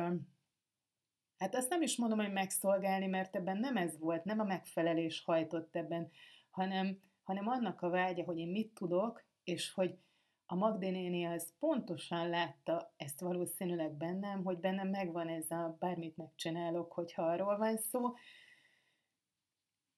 hát 1.38 1.56
azt 1.56 1.70
nem 1.70 1.82
is 1.82 1.98
mondom, 1.98 2.20
hogy 2.20 2.32
megszolgálni, 2.32 3.06
mert 3.06 3.36
ebben 3.36 3.58
nem 3.58 3.78
ez 3.78 4.00
volt, 4.00 4.24
nem 4.24 4.40
a 4.40 4.44
megfelelés 4.44 5.24
hajtott 5.24 5.76
ebben, 5.76 6.12
hanem, 6.50 7.00
hanem 7.30 7.48
annak 7.48 7.82
a 7.82 7.90
vágya, 7.90 8.24
hogy 8.24 8.38
én 8.38 8.48
mit 8.48 8.74
tudok, 8.74 9.24
és 9.44 9.74
hogy 9.74 9.98
a 10.46 10.56
Magdi 10.56 10.90
néni 10.90 11.26
az 11.26 11.54
pontosan 11.60 12.30
látta 12.30 12.94
ezt 12.98 13.20
valószínűleg 13.20 13.92
bennem, 13.94 14.44
hogy 14.44 14.58
bennem 14.58 14.88
megvan 14.88 15.28
ez 15.28 15.52
a 15.52 15.76
bármit 15.80 16.18
megcsinálok, 16.18 16.92
hogyha 16.92 17.24
arról 17.24 17.58
van 17.58 17.78
szó, 17.78 18.14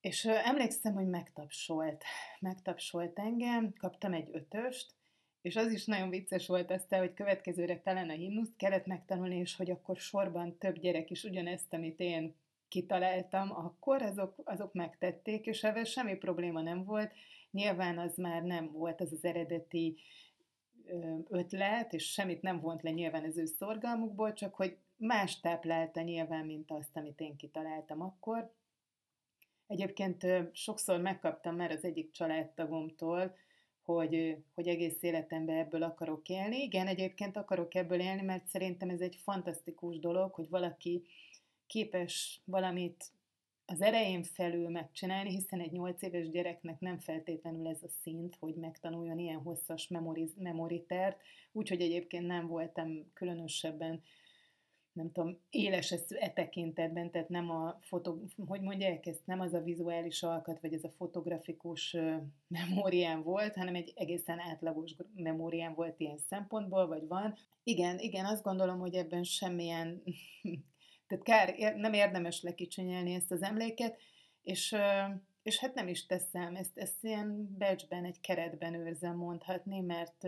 és 0.02 0.26
emlékszem, 0.26 0.94
hogy 0.94 1.08
megtapsolt. 1.08 2.04
Megtapsolt 2.40 3.20
engem, 3.20 3.74
kaptam 3.74 4.14
egy 4.14 4.30
ötöst, 4.32 4.96
és 5.42 5.56
az 5.56 5.72
is 5.72 5.86
nagyon 5.86 6.10
vicces 6.10 6.48
volt 6.48 6.72
aztán, 6.72 7.00
hogy 7.00 7.14
következőre 7.14 7.80
talán 7.80 8.10
a 8.10 8.14
himnuszt 8.14 8.56
kellett 8.56 8.86
megtanulni, 8.86 9.36
és 9.36 9.56
hogy 9.56 9.72
akkor 9.72 9.98
sorban 9.98 10.58
több 10.58 10.80
gyerek 10.80 11.10
is 11.10 11.24
ugyanezt, 11.24 11.74
amit 11.74 12.00
én 12.00 12.36
kitaláltam, 12.72 13.52
akkor 13.52 14.02
azok, 14.02 14.36
azok 14.44 14.74
megtették, 14.74 15.46
és 15.46 15.64
ebben 15.64 15.86
semmi 15.86 16.16
probléma 16.16 16.62
nem 16.62 16.84
volt. 16.84 17.12
Nyilván 17.52 17.98
az 17.98 18.18
már 18.18 18.44
nem 18.44 18.72
volt 18.72 19.02
az 19.02 19.12
az 19.12 19.24
eredeti 19.24 19.98
ötlet, 21.30 21.94
és 21.94 22.12
semmit 22.12 22.42
nem 22.42 22.60
vont 22.60 22.82
le 22.82 22.92
nyilván 22.92 23.24
az 23.24 23.38
ő 23.38 23.46
szorgalmukból, 23.46 24.34
csak 24.34 24.56
hogy 24.56 24.78
más 24.98 25.40
táplálta 25.40 26.02
nyilván, 26.02 26.46
mint 26.46 26.72
azt, 26.72 26.98
amit 26.98 27.20
én 27.20 27.36
kitaláltam 27.36 28.02
akkor. 28.02 28.52
Egyébként 29.68 30.26
sokszor 30.52 31.02
megkaptam 31.02 31.56
már 31.56 31.72
az 31.72 31.84
egyik 31.84 32.12
családtagomtól, 32.12 33.36
hogy, 33.82 34.38
hogy 34.54 34.68
egész 34.68 35.04
életemben 35.04 35.58
ebből 35.58 35.84
akarok 35.84 36.30
élni. 36.30 36.58
Igen, 36.62 36.88
egyébként 36.88 37.38
akarok 37.38 37.76
ebből 37.76 38.00
élni, 38.00 38.22
mert 38.22 38.48
szerintem 38.48 38.90
ez 38.90 39.02
egy 39.02 39.16
fantasztikus 39.24 40.00
dolog, 40.00 40.34
hogy 40.34 40.50
valaki 40.50 41.04
képes 41.72 42.42
valamit 42.46 43.12
az 43.66 43.82
erején 43.82 44.24
felül 44.24 44.70
megcsinálni, 44.70 45.30
hiszen 45.30 45.60
egy 45.60 45.72
8 45.72 46.02
éves 46.02 46.30
gyereknek 46.30 46.80
nem 46.80 46.98
feltétlenül 46.98 47.68
ez 47.68 47.84
a 47.84 47.90
szint, 48.02 48.36
hogy 48.40 48.56
megtanuljon 48.56 49.20
ilyen 49.20 49.42
hosszas 49.42 49.88
memoritert, 50.38 51.22
úgyhogy 51.52 51.82
egyébként 51.82 52.28
nem 52.28 52.48
voltam 52.48 53.12
különösebben 53.14 54.02
nem 54.94 55.12
tudom, 55.12 55.38
éles 55.50 55.92
ez 55.92 56.06
e 56.10 56.30
tekintetben, 56.30 57.12
tehát 57.12 57.30
nem 57.30 57.50
a 57.50 57.78
fotó, 57.80 58.26
hogy 58.46 58.62
mondják 58.62 59.06
ezt, 59.06 59.26
nem 59.26 59.40
az 59.40 59.54
a 59.54 59.62
vizuális 59.62 60.24
alkat, 60.24 60.60
vagy 60.62 60.74
ez 60.74 60.84
a 60.84 60.90
fotografikus 60.90 61.98
memórián 62.48 63.24
volt, 63.24 63.56
hanem 63.56 63.76
egy 63.76 63.94
egészen 63.96 64.40
átlagos 64.40 64.96
memórián 65.16 65.74
volt 65.74 66.00
ilyen 66.00 66.18
szempontból, 66.18 66.88
vagy 66.88 67.08
van. 67.08 67.36
Igen, 67.64 68.00
igen, 68.00 68.26
azt 68.26 68.44
gondolom, 68.44 68.80
hogy 68.80 68.96
ebben 68.96 69.24
semmilyen, 69.24 70.04
tehát 71.12 71.56
kár, 71.58 71.76
nem 71.76 71.94
érdemes 71.94 72.42
lekicsinyelni 72.42 73.14
ezt 73.14 73.32
az 73.32 73.42
emléket, 73.42 73.98
és, 74.44 74.76
és 75.44 75.60
hát 75.60 75.74
nem 75.74 75.88
is 75.88 76.06
teszem, 76.06 76.56
ezt, 76.56 76.78
ezt 76.78 77.04
ilyen 77.04 77.56
becsben, 77.58 78.06
egy 78.06 78.20
keretben 78.20 78.74
őrzem 78.74 79.16
mondhatni, 79.16 79.80
mert, 79.80 80.28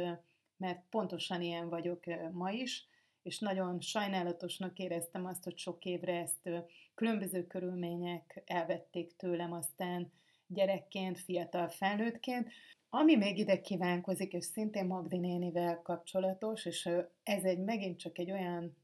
mert 0.58 0.84
pontosan 0.90 1.42
ilyen 1.42 1.70
vagyok 1.70 2.04
ma 2.32 2.50
is, 2.52 2.88
és 3.22 3.40
nagyon 3.40 3.82
sajnálatosnak 3.82 4.78
éreztem 4.78 5.26
azt, 5.26 5.44
hogy 5.44 5.58
sok 5.58 5.86
évre 5.86 6.20
ezt 6.20 6.50
különböző 6.96 7.48
körülmények 7.48 8.44
elvették 8.46 9.16
tőlem 9.16 9.54
aztán 9.54 10.12
gyerekként, 10.48 11.20
fiatal 11.20 11.70
felnőttként. 11.70 12.50
Ami 12.90 13.16
még 13.16 13.38
ide 13.38 13.62
kívánkozik, 13.62 14.34
és 14.34 14.46
szintén 14.46 14.86
Magdi 14.86 15.18
nénivel 15.18 15.82
kapcsolatos, 15.82 16.66
és 16.66 16.90
ez 17.24 17.44
egy 17.44 17.60
megint 17.60 18.00
csak 18.00 18.18
egy 18.18 18.32
olyan 18.32 18.76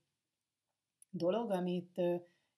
dolog, 1.10 1.52
amit 1.52 2.02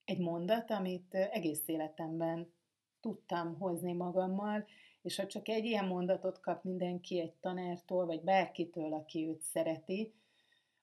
egy 0.06 0.20
mondat, 0.20 0.72
amit 0.72 1.14
egész 1.14 1.68
életemben 1.68 2.54
tudtam 3.00 3.58
hozni 3.58 3.94
magammal, 3.94 4.66
és 5.02 5.16
ha 5.16 5.28
csak 5.28 5.48
egy 5.48 5.66
ilyen 5.66 5.86
mondatot 5.86 6.40
kap 6.40 6.64
mindenki 6.64 7.20
egy 7.20 7.34
tanártól, 7.34 8.06
vagy 8.06 8.22
bárkitől, 8.22 8.94
aki 8.94 9.28
őt 9.28 9.42
szereti, 9.42 10.14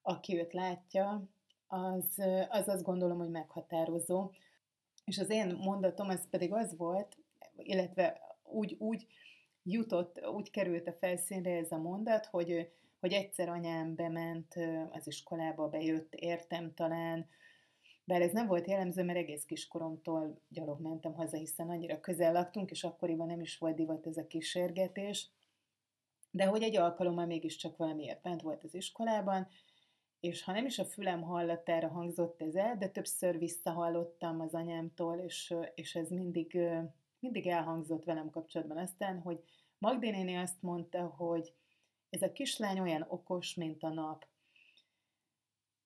aki 0.03 0.39
őt 0.39 0.53
látja, 0.53 1.29
az, 1.67 2.23
az 2.49 2.69
azt 2.69 2.83
gondolom, 2.83 3.19
hogy 3.19 3.31
meghatározó. 3.31 4.31
És 5.05 5.19
az 5.19 5.31
én 5.31 5.59
mondatom 5.61 6.09
az 6.09 6.29
pedig 6.31 6.53
az 6.53 6.77
volt, 6.77 7.17
illetve 7.57 8.21
úgy, 8.43 8.77
úgy 8.79 9.07
jutott, 9.63 10.27
úgy 10.27 10.51
került 10.51 10.87
a 10.87 10.93
felszínre 10.93 11.57
ez 11.57 11.73
a 11.73 11.79
mondat, 11.79 12.27
hogy, 12.27 12.73
hogy 13.01 13.13
egyszer 13.13 13.49
anyám 13.49 13.95
bement 13.95 14.55
az 14.91 15.07
iskolába, 15.07 15.69
bejött, 15.69 16.15
értem 16.15 16.75
talán, 16.75 17.29
bár 18.09 18.23
ez 18.23 18.33
nem 18.33 18.47
volt 18.47 18.67
jellemző, 18.67 19.03
mert 19.03 19.19
egész 19.19 19.45
kiskoromtól 19.45 20.41
gyalog 20.49 20.81
mentem 20.81 21.15
haza, 21.15 21.37
hiszen 21.37 21.69
annyira 21.69 22.01
közel 22.01 22.33
laktunk, 22.33 22.71
és 22.71 22.85
akkoriban 22.85 23.27
nem 23.27 23.41
is 23.41 23.59
volt 23.59 23.75
divat 23.75 24.07
ez 24.07 24.17
a 24.17 24.27
kísérgetés. 24.27 25.31
De 26.31 26.45
hogy 26.45 26.63
egy 26.63 26.77
alkalommal 26.77 27.27
mégiscsak 27.27 27.77
valamiért 27.77 28.23
bent 28.23 28.43
volt 28.43 28.65
az 28.65 28.75
iskolában, 28.75 29.49
és 30.21 30.43
ha 30.43 30.53
nem 30.53 30.67
is 30.67 30.79
a 30.79 30.85
fülem 30.85 31.23
hallatára 31.23 31.89
hangzott 31.89 32.43
ez 32.43 32.55
el, 32.55 32.77
de 32.77 32.89
többször 32.89 33.39
visszahallottam 33.39 34.41
az 34.41 34.55
anyámtól, 34.55 35.19
és, 35.19 35.55
és 35.75 35.95
ez 35.95 36.09
mindig, 36.09 36.59
mindig 37.19 37.47
elhangzott 37.47 38.05
velem 38.05 38.31
kapcsolatban 38.31 38.77
aztán, 38.77 39.21
hogy 39.21 39.43
Magdi 39.79 40.11
néni 40.11 40.37
azt 40.37 40.63
mondta, 40.63 41.07
hogy 41.07 41.55
ez 42.11 42.23
a 42.23 42.33
kislány 42.33 42.81
olyan 42.81 43.07
okos, 43.09 43.55
mint 43.55 43.83
a 43.83 43.89
nap. 43.89 44.27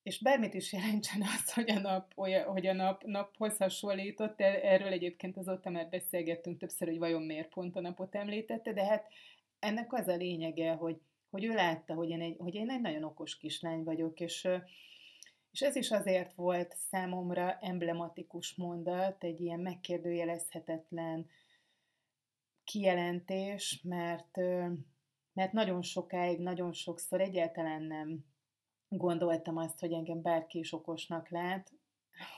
És 0.02 0.18
bármit 0.18 0.54
is 0.54 0.72
jelentsen 0.72 1.22
az, 1.22 1.52
hogy 1.52 1.70
a 1.70 1.78
nap, 1.78 2.12
olyan, 2.16 2.44
hogy 2.44 2.66
a 2.66 2.72
nap, 2.72 3.04
naphoz 3.04 3.56
hasonlított, 3.56 4.40
erről 4.40 4.92
egyébként 4.92 5.36
azóta 5.36 5.70
már 5.70 5.88
beszélgettünk 5.88 6.58
többször, 6.58 6.88
hogy 6.88 6.98
vajon 6.98 7.22
miért 7.22 7.48
pont 7.48 7.76
a 7.76 7.80
napot 7.80 8.14
említette, 8.14 8.72
de 8.72 8.84
hát 8.84 9.06
ennek 9.58 9.92
az 9.92 10.08
a 10.08 10.16
lényege, 10.16 10.72
hogy, 10.72 11.00
hogy 11.30 11.44
ő 11.44 11.54
látta, 11.54 11.94
hogy 11.94 12.08
én 12.08 12.20
egy, 12.20 12.36
hogy 12.38 12.54
én 12.54 12.70
egy 12.70 12.80
nagyon 12.80 13.04
okos 13.04 13.36
kislány 13.36 13.82
vagyok, 13.82 14.20
és, 14.20 14.48
és 15.50 15.60
ez 15.60 15.76
is 15.76 15.90
azért 15.90 16.34
volt 16.34 16.76
számomra 16.90 17.58
emblematikus 17.60 18.54
mondat, 18.54 19.24
egy 19.24 19.40
ilyen 19.40 19.60
megkérdőjelezhetetlen 19.60 21.26
kijelentés, 22.64 23.80
mert, 23.82 24.36
mert 25.32 25.52
nagyon 25.52 25.82
sokáig, 25.82 26.38
nagyon 26.38 26.72
sokszor 26.72 27.20
egyáltalán 27.20 27.82
nem 27.82 28.31
gondoltam 28.96 29.56
azt, 29.56 29.80
hogy 29.80 29.92
engem 29.92 30.22
bárki 30.22 30.58
is 30.58 30.72
okosnak 30.72 31.28
lát, 31.28 31.72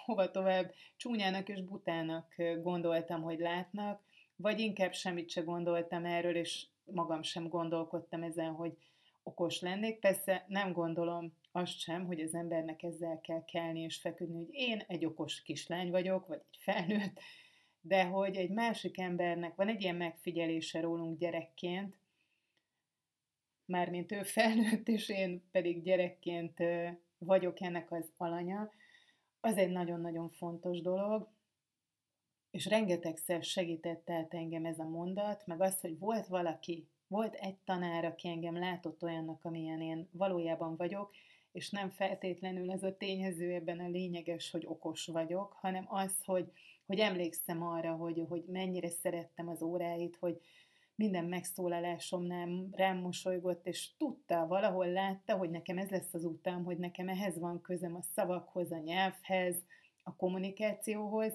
hova 0.05 0.31
tovább 0.31 0.73
csúnyának 0.97 1.49
és 1.49 1.63
butának 1.63 2.35
gondoltam, 2.63 3.23
hogy 3.23 3.39
látnak, 3.39 4.03
vagy 4.37 4.61
inkább 4.61 4.93
semmit 4.93 5.31
se 5.31 5.41
gondoltam 5.41 6.05
erről, 6.05 6.37
és 6.37 6.67
magam 6.85 7.23
sem 7.23 7.49
gondolkodtam 7.49 8.23
ezen, 8.23 8.53
hogy 8.53 8.77
okos 9.23 9.61
lennék. 9.61 9.99
Persze 9.99 10.45
nem 10.49 10.73
gondolom 10.73 11.33
azt 11.53 11.79
sem, 11.79 12.07
hogy 12.07 12.21
az 12.21 12.35
embernek 12.35 12.83
ezzel 12.83 13.21
kell 13.21 13.45
kelni 13.45 13.81
és 13.81 13.97
feküdni, 13.97 14.37
hogy 14.37 14.55
én 14.55 14.83
egy 14.87 15.05
okos 15.05 15.43
kislány 15.43 15.91
vagyok, 15.91 16.27
vagy 16.27 16.41
egy 16.51 16.59
felnőtt, 16.59 17.21
de 17.81 18.05
hogy 18.05 18.37
egy 18.37 18.51
másik 18.51 18.99
embernek 18.99 19.55
van 19.55 19.69
egy 19.69 19.83
ilyen 19.83 19.97
megfigyelése 19.97 20.81
rólunk 20.81 21.19
gyerekként, 21.19 21.97
mármint 23.67 24.13
ő 24.13 24.23
felnőtt, 24.23 24.89
és 24.89 25.09
én 25.09 25.43
pedig 25.51 25.83
gyerekként 25.83 26.59
vagyok 27.19 27.61
ennek 27.61 27.93
az 27.93 28.13
alanya, 28.17 28.71
az 29.41 29.57
egy 29.57 29.71
nagyon-nagyon 29.71 30.29
fontos 30.29 30.81
dolog, 30.81 31.29
és 32.51 32.67
rengetegszer 32.67 33.43
segített 33.43 34.11
el 34.11 34.27
engem 34.31 34.65
ez 34.65 34.79
a 34.79 34.89
mondat, 34.89 35.47
meg 35.47 35.61
az, 35.61 35.81
hogy 35.81 35.99
volt 35.99 36.27
valaki, 36.27 36.89
volt 37.07 37.35
egy 37.35 37.57
tanár, 37.65 38.05
aki 38.05 38.29
engem 38.29 38.59
látott 38.59 39.03
olyannak, 39.03 39.45
amilyen 39.45 39.81
én 39.81 40.09
valójában 40.13 40.77
vagyok, 40.77 41.11
és 41.53 41.71
nem 41.71 41.91
feltétlenül 41.91 42.71
ez 42.71 42.83
a 42.83 42.97
tényező 42.97 43.53
ebben 43.53 43.81
a 43.81 43.89
lényeges, 43.89 44.51
hogy 44.51 44.65
okos 44.67 45.07
vagyok, 45.07 45.53
hanem 45.53 45.85
az, 45.89 46.25
hogy, 46.25 46.53
hogy 46.87 46.99
emlékszem 46.99 47.63
arra, 47.63 47.95
hogy, 47.95 48.25
hogy 48.29 48.45
mennyire 48.47 48.91
szerettem 48.91 49.49
az 49.49 49.63
óráit, 49.63 50.17
hogy 50.17 50.41
minden 50.95 51.25
megszólalásomnál 51.25 52.69
rám 52.73 52.99
mosolygott, 52.99 53.67
és 53.67 53.97
tudta, 53.97 54.47
valahol 54.47 54.87
látta, 54.87 55.37
hogy 55.37 55.51
nekem 55.51 55.79
ez 55.79 55.89
lesz 55.89 56.15
az 56.15 56.25
utam, 56.25 56.65
hogy 56.65 56.79
nekem 56.79 57.09
ehhez 57.09 57.39
van 57.39 57.61
közem 57.61 57.97
a 57.97 58.03
szavakhoz, 58.15 58.73
a 58.73 58.79
nyelvhez, 58.79 59.57
a 60.03 60.17
kommunikációhoz, 60.17 61.33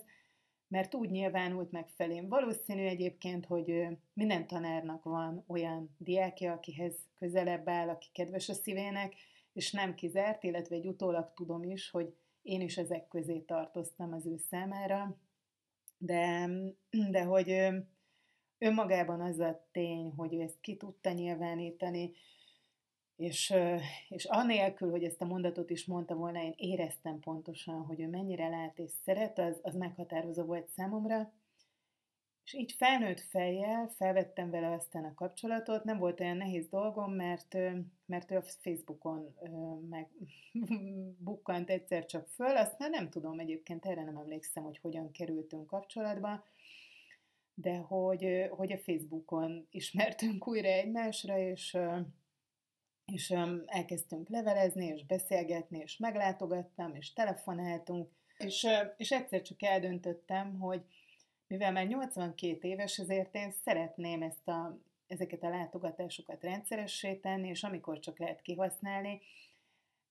mert 0.67 0.95
úgy 0.95 1.09
nyilvánult 1.09 1.71
meg 1.71 1.87
felém. 1.87 2.27
Valószínű 2.27 2.85
egyébként, 2.85 3.45
hogy 3.45 3.87
minden 4.13 4.47
tanárnak 4.47 5.03
van 5.03 5.43
olyan 5.47 5.95
diákja, 5.97 6.53
akihez 6.53 6.95
közelebb 7.15 7.69
áll, 7.69 7.89
aki 7.89 8.07
kedves 8.13 8.49
a 8.49 8.53
szívének, 8.53 9.13
és 9.53 9.71
nem 9.71 9.95
kizárt, 9.95 10.43
illetve 10.43 10.75
egy 10.75 10.87
utólag 10.87 11.33
tudom 11.33 11.63
is, 11.63 11.89
hogy 11.89 12.13
én 12.41 12.61
is 12.61 12.77
ezek 12.77 13.07
közé 13.07 13.39
tartoztam 13.39 14.13
az 14.13 14.25
ő 14.25 14.37
számára, 14.37 15.17
de, 15.97 16.49
de 17.11 17.23
hogy 17.23 17.69
önmagában 18.59 19.21
az 19.21 19.39
a 19.39 19.67
tény, 19.71 20.13
hogy 20.15 20.33
ő 20.33 20.41
ezt 20.41 20.59
ki 20.61 20.77
tudta 20.77 21.11
nyilvánítani, 21.11 22.11
és, 23.15 23.53
és 24.09 24.25
anélkül, 24.25 24.89
hogy 24.89 25.03
ezt 25.03 25.21
a 25.21 25.25
mondatot 25.25 25.69
is 25.69 25.85
mondta 25.85 26.15
volna, 26.15 26.41
én 26.41 26.53
éreztem 26.55 27.19
pontosan, 27.19 27.85
hogy 27.85 27.99
ő 27.99 28.07
mennyire 28.07 28.47
lát 28.47 28.79
és 28.79 28.91
szeret, 29.05 29.39
az, 29.39 29.59
az 29.61 29.75
meghatározó 29.75 30.43
volt 30.43 30.69
számomra. 30.69 31.31
És 32.43 32.53
így 32.53 32.71
felnőtt 32.71 33.19
fejjel 33.19 33.93
felvettem 33.97 34.49
vele 34.49 34.71
aztán 34.71 35.03
a 35.03 35.13
kapcsolatot, 35.13 35.83
nem 35.83 35.97
volt 35.97 36.19
olyan 36.19 36.37
nehéz 36.37 36.67
dolgom, 36.67 37.13
mert, 37.13 37.57
mert 38.05 38.31
ő 38.31 38.35
a 38.35 38.41
Facebookon 38.41 39.35
meg 39.89 40.09
bukkant 41.25 41.69
egyszer 41.69 42.05
csak 42.05 42.27
föl, 42.27 42.57
azt 42.57 42.79
már 42.79 42.89
nem 42.89 43.09
tudom 43.09 43.39
egyébként, 43.39 43.85
erre 43.85 44.03
nem 44.03 44.17
emlékszem, 44.17 44.63
hogy 44.63 44.77
hogyan 44.77 45.11
kerültünk 45.11 45.67
kapcsolatba, 45.67 46.43
de 47.61 47.77
hogy, 47.77 48.47
hogy 48.49 48.71
a 48.71 48.77
Facebookon 48.77 49.67
ismertünk 49.71 50.47
újra 50.47 50.67
egymásra, 50.67 51.37
és, 51.37 51.77
és 53.05 53.33
elkezdtünk 53.65 54.29
levelezni, 54.29 54.85
és 54.85 55.05
beszélgetni, 55.05 55.79
és 55.79 55.97
meglátogattam, 55.97 56.95
és 56.95 57.13
telefonáltunk, 57.13 58.09
és, 58.37 58.67
és 58.97 59.11
egyszer 59.11 59.41
csak 59.41 59.63
eldöntöttem, 59.63 60.59
hogy 60.59 60.81
mivel 61.47 61.71
már 61.71 61.87
82 61.87 62.67
éves, 62.67 62.97
ezért 62.97 63.35
én 63.35 63.51
szeretném 63.51 64.21
ezt 64.21 64.47
a, 64.47 64.79
ezeket 65.07 65.43
a 65.43 65.49
látogatásokat 65.49 66.43
rendszeressé 66.43 67.13
tenni, 67.13 67.47
és 67.47 67.63
amikor 67.63 67.99
csak 67.99 68.19
lehet 68.19 68.41
kihasználni, 68.41 69.21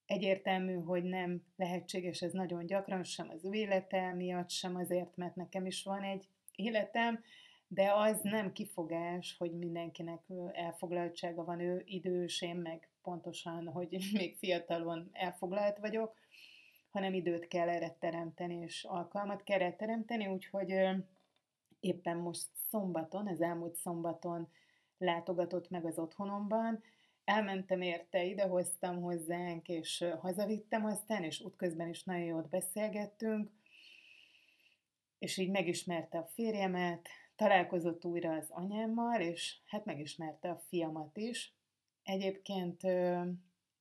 egyértelmű, 0.07 0.75
hogy 0.75 1.03
nem 1.03 1.43
lehetséges 1.57 2.23
ez 2.23 2.33
nagyon 2.33 2.67
gyakran, 2.67 3.05
sem 3.05 3.31
az 3.31 3.45
ő 3.45 3.53
élete 3.53 4.13
miatt, 4.13 4.51
sem 4.51 4.77
azért, 4.77 5.17
mert 5.17 5.35
nekem 5.35 5.67
is 5.67 5.83
van 5.83 6.03
egy 6.03 6.29
életem, 6.59 7.21
de 7.69 7.93
az 7.93 8.21
nem 8.23 8.53
kifogás, 8.53 9.37
hogy 9.39 9.59
mindenkinek 9.59 10.23
elfoglaltsága 10.53 11.45
van, 11.45 11.61
ő 11.61 11.83
idős, 11.85 12.43
én 12.43 12.57
meg 12.57 12.89
pontosan, 13.03 13.67
hogy 13.69 13.97
még 14.19 14.37
fiatalon 14.37 15.09
elfoglalt 15.13 15.79
vagyok, 15.79 16.15
hanem 16.91 17.15
időt 17.15 17.49
kell 17.49 17.69
erre 17.69 17.97
teremteni, 18.01 18.55
és 18.55 18.85
alkalmat 18.85 19.43
kell 19.43 19.61
erre 19.61 19.77
teremteni, 19.77 20.27
úgyhogy 20.27 20.75
éppen 21.81 22.17
most 22.17 22.49
szombaton, 22.71 23.27
az 23.27 23.41
elmúlt 23.41 23.77
szombaton 23.77 24.49
látogatott 24.99 25.71
meg 25.71 25.85
az 25.85 25.99
otthonomban, 25.99 26.83
elmentem 27.25 27.81
érte, 27.81 28.25
idehoztam 28.25 29.01
hozzánk, 29.03 29.69
és 29.69 30.05
hazavittem 30.21 30.85
aztán, 30.85 31.23
és 31.23 31.41
útközben 31.41 31.89
is 31.89 32.05
nagyon 32.05 32.25
jót 32.25 32.49
beszélgettünk, 32.49 33.51
és 35.19 35.37
így 35.37 35.51
megismerte 35.51 36.19
a 36.19 36.31
férjemet, 36.35 37.09
találkozott 37.37 38.05
újra 38.05 38.33
az 38.33 38.47
anyámmal, 38.51 39.21
és 39.21 39.59
hát 39.67 39.85
megismerte 39.85 40.51
a 40.51 40.63
fiamat 40.69 41.17
is. 41.17 41.55
Egyébként 42.03 42.85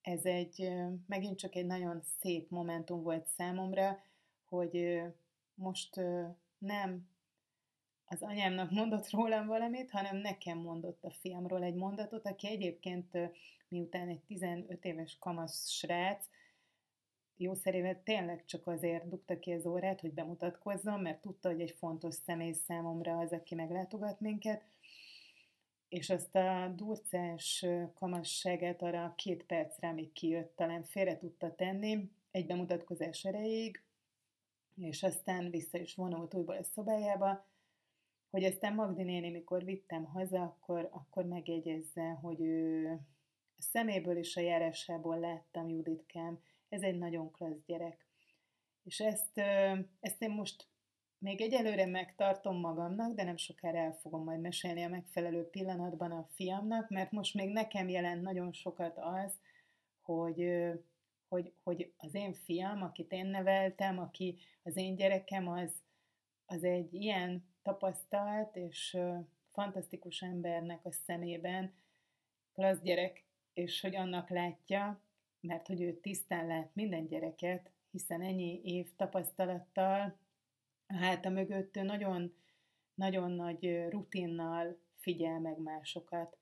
ez 0.01 0.25
egy, 0.25 0.71
megint 1.07 1.37
csak 1.37 1.55
egy 1.55 1.65
nagyon 1.65 2.01
szép 2.19 2.49
momentum 2.49 3.01
volt 3.01 3.27
számomra, 3.27 3.99
hogy 4.49 5.01
most 5.53 5.95
nem 6.57 7.09
az 8.05 8.21
anyámnak 8.21 8.71
mondott 8.71 9.09
rólam 9.09 9.47
valamit, 9.47 9.91
hanem 9.91 10.17
nekem 10.17 10.57
mondott 10.57 11.03
a 11.03 11.11
fiamról 11.11 11.63
egy 11.63 11.75
mondatot, 11.75 12.25
aki 12.25 12.47
egyébként 12.47 13.17
miután 13.67 14.07
egy 14.07 14.21
15 14.21 14.85
éves 14.85 15.17
kamasz 15.19 15.69
srác, 15.69 16.25
jó 17.37 17.53
szerével 17.53 18.03
tényleg 18.03 18.45
csak 18.45 18.67
azért 18.67 19.09
dugta 19.09 19.39
ki 19.39 19.51
az 19.51 19.65
órát, 19.65 20.01
hogy 20.01 20.13
bemutatkozzon, 20.13 20.99
mert 20.99 21.21
tudta, 21.21 21.49
hogy 21.49 21.61
egy 21.61 21.75
fontos 21.79 22.15
személy 22.15 22.51
számomra 22.51 23.17
az, 23.17 23.31
aki 23.31 23.55
meglátogat 23.55 24.19
minket, 24.19 24.63
és 25.89 26.09
azt 26.09 26.35
a 26.35 26.73
durcás 26.75 27.65
kamasságet 27.93 28.81
arra 28.81 29.13
két 29.17 29.43
percre, 29.43 29.87
amíg 29.87 30.11
kijött, 30.11 30.55
talán 30.55 30.83
félre 30.83 31.17
tudta 31.17 31.55
tenni, 31.55 32.09
egy 32.31 32.45
bemutatkozás 32.45 33.25
erejéig, 33.25 33.81
és 34.75 35.03
aztán 35.03 35.49
vissza 35.49 35.77
is 35.77 35.95
vonult 35.95 36.33
újból 36.33 36.55
a 36.55 36.63
szobájába, 36.63 37.45
hogy 38.29 38.43
aztán 38.43 38.73
Magdi 38.73 39.03
néni, 39.03 39.29
mikor 39.29 39.63
vittem 39.63 40.05
haza, 40.05 40.41
akkor, 40.41 40.89
akkor 40.91 41.25
megjegyezze, 41.25 42.09
hogy 42.09 42.41
ő 42.41 42.91
a 43.57 43.61
szeméből 43.61 44.17
és 44.17 44.35
a 44.35 44.41
járásából 44.41 45.19
láttam 45.19 45.69
Juditkám, 45.69 46.39
ez 46.69 46.81
egy 46.81 46.97
nagyon 46.97 47.31
klassz 47.31 47.65
gyerek. 47.65 48.05
És 48.83 48.99
ezt, 48.99 49.37
ezt 49.99 50.21
én 50.21 50.29
most 50.29 50.67
még 51.17 51.41
egyelőre 51.41 51.85
megtartom 51.85 52.59
magamnak, 52.59 53.15
de 53.15 53.23
nem 53.23 53.37
sokára 53.37 53.77
el 53.77 53.97
fogom 54.01 54.23
majd 54.23 54.39
mesélni 54.39 54.83
a 54.83 54.89
megfelelő 54.89 55.49
pillanatban 55.49 56.11
a 56.11 56.27
fiamnak, 56.33 56.89
mert 56.89 57.11
most 57.11 57.33
még 57.33 57.49
nekem 57.49 57.89
jelent 57.89 58.21
nagyon 58.21 58.53
sokat 58.53 58.97
az, 58.97 59.39
hogy, 60.01 60.49
hogy, 61.27 61.53
hogy 61.63 61.93
az 61.97 62.15
én 62.15 62.33
fiam, 62.33 62.81
akit 62.81 63.11
én 63.11 63.25
neveltem, 63.25 63.99
aki 63.99 64.37
az 64.63 64.77
én 64.77 64.95
gyerekem, 64.95 65.47
az, 65.47 65.71
az 66.45 66.63
egy 66.63 66.93
ilyen 66.93 67.45
tapasztalt 67.61 68.55
és 68.55 68.97
fantasztikus 69.49 70.21
embernek 70.21 70.85
a 70.85 70.91
szemében 70.91 71.73
klassz 72.53 72.81
gyerek, 72.81 73.25
és 73.53 73.81
hogy 73.81 73.95
annak 73.95 74.29
látja, 74.29 75.01
mert 75.47 75.67
hogy 75.67 75.81
ő 75.81 75.93
tisztán 75.93 76.47
lát 76.47 76.69
minden 76.73 77.07
gyereket, 77.07 77.71
hiszen 77.91 78.21
ennyi 78.21 78.61
év 78.63 78.95
tapasztalattal 78.95 80.19
a 80.87 80.95
háta 80.95 81.29
mögött 81.29 81.77
ő 81.77 81.81
nagyon, 81.81 82.33
nagyon 82.93 83.31
nagy 83.31 83.85
rutinnal 83.89 84.79
figyel 84.95 85.39
meg 85.39 85.57
másokat. 85.57 86.37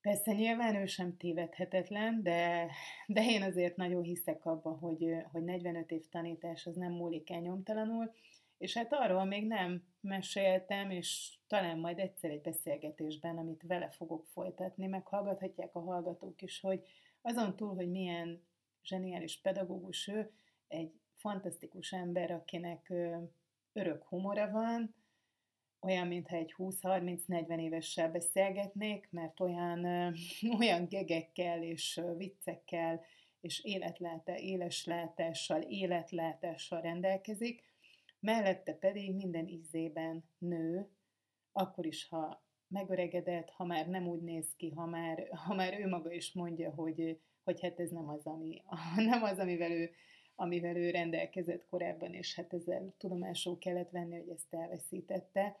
Persze 0.00 0.32
nyilván 0.32 0.74
ő 0.74 0.86
sem 0.86 1.16
tévedhetetlen, 1.16 2.22
de, 2.22 2.70
de 3.06 3.24
én 3.24 3.42
azért 3.42 3.76
nagyon 3.76 4.02
hiszek 4.02 4.44
abba, 4.44 4.70
hogy, 4.70 5.04
hogy 5.32 5.44
45 5.44 5.90
év 5.90 6.08
tanítás 6.08 6.66
az 6.66 6.76
nem 6.76 6.92
múlik 6.92 7.30
el 7.30 7.40
nyomtalanul, 7.40 8.12
és 8.58 8.76
hát 8.76 8.92
arról 8.92 9.24
még 9.24 9.46
nem 9.46 9.84
meséltem, 10.00 10.90
és 10.90 11.34
talán 11.46 11.78
majd 11.78 11.98
egyszer 11.98 12.30
egy 12.30 12.40
beszélgetésben, 12.40 13.38
amit 13.38 13.62
vele 13.66 13.88
fogok 13.88 14.26
folytatni, 14.26 14.86
meghallgathatják 14.86 15.74
a 15.74 15.80
hallgatók 15.80 16.42
is, 16.42 16.60
hogy 16.60 16.82
azon 17.22 17.56
túl, 17.56 17.74
hogy 17.74 17.90
milyen 17.90 18.42
zseniális 18.82 19.40
pedagógus 19.40 20.08
ő, 20.08 20.30
egy 20.68 21.00
fantasztikus 21.14 21.92
ember, 21.92 22.30
akinek 22.30 22.92
örök 23.72 24.04
humora 24.04 24.50
van, 24.50 24.94
olyan, 25.80 26.06
mintha 26.06 26.36
egy 26.36 26.54
20-30-40 26.58 27.60
évessel 27.60 28.10
beszélgetnék, 28.10 29.08
mert 29.10 29.40
olyan, 29.40 29.84
olyan 30.58 30.88
gegekkel 30.88 31.62
és 31.62 32.00
viccekkel 32.16 33.04
és 33.40 33.64
életláta, 33.64 34.38
éleslátással, 34.38 35.60
életlátással 35.60 36.80
rendelkezik, 36.80 37.64
mellette 38.20 38.74
pedig 38.74 39.14
minden 39.14 39.48
ízében 39.48 40.24
nő, 40.38 40.88
akkor 41.52 41.86
is, 41.86 42.08
ha 42.08 42.41
megöregedett, 42.72 43.50
ha 43.50 43.64
már 43.64 43.88
nem 43.88 44.08
úgy 44.08 44.20
néz 44.22 44.46
ki, 44.56 44.70
ha 44.70 44.86
már, 44.86 45.28
ha 45.32 45.54
már 45.54 45.80
ő 45.80 45.88
maga 45.88 46.12
is 46.12 46.32
mondja, 46.32 46.70
hogy, 46.70 47.20
hogy 47.44 47.60
hát 47.60 47.80
ez 47.80 47.90
nem 47.90 48.08
az, 48.08 48.26
ami, 48.26 48.62
nem 49.10 49.22
az 49.22 49.38
amivel, 49.38 49.70
ő, 49.70 49.90
amivel 50.34 50.76
ő 50.76 50.90
rendelkezett 50.90 51.66
korábban, 51.66 52.14
és 52.14 52.34
hát 52.34 52.52
ezzel 52.52 52.94
tudomásul 52.98 53.58
kellett 53.58 53.90
venni, 53.90 54.18
hogy 54.18 54.28
ezt 54.28 54.54
elveszítette. 54.54 55.56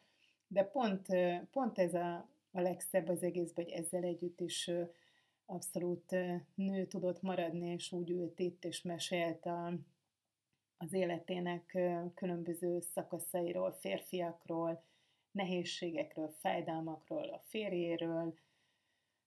De 0.46 0.64
pont, 0.64 1.06
pont 1.50 1.78
ez 1.78 1.94
a, 1.94 2.28
a 2.50 2.60
legszebb 2.60 3.08
az 3.08 3.22
egészben, 3.22 3.64
hogy 3.64 3.74
ezzel 3.74 4.02
együtt 4.02 4.40
is 4.40 4.70
abszolút 5.46 6.10
nő 6.54 6.86
tudott 6.86 7.22
maradni, 7.22 7.66
és 7.66 7.92
úgy 7.92 8.10
ült 8.10 8.38
itt, 8.38 8.64
és 8.64 8.82
mesélt 8.82 9.46
a, 9.46 9.72
az 10.76 10.92
életének 10.92 11.78
különböző 12.14 12.80
szakaszairól, 12.80 13.72
férfiakról, 13.80 14.82
nehézségekről, 15.32 16.34
fájdalmakról, 16.40 17.28
a 17.28 17.42
férjéről, 17.48 18.34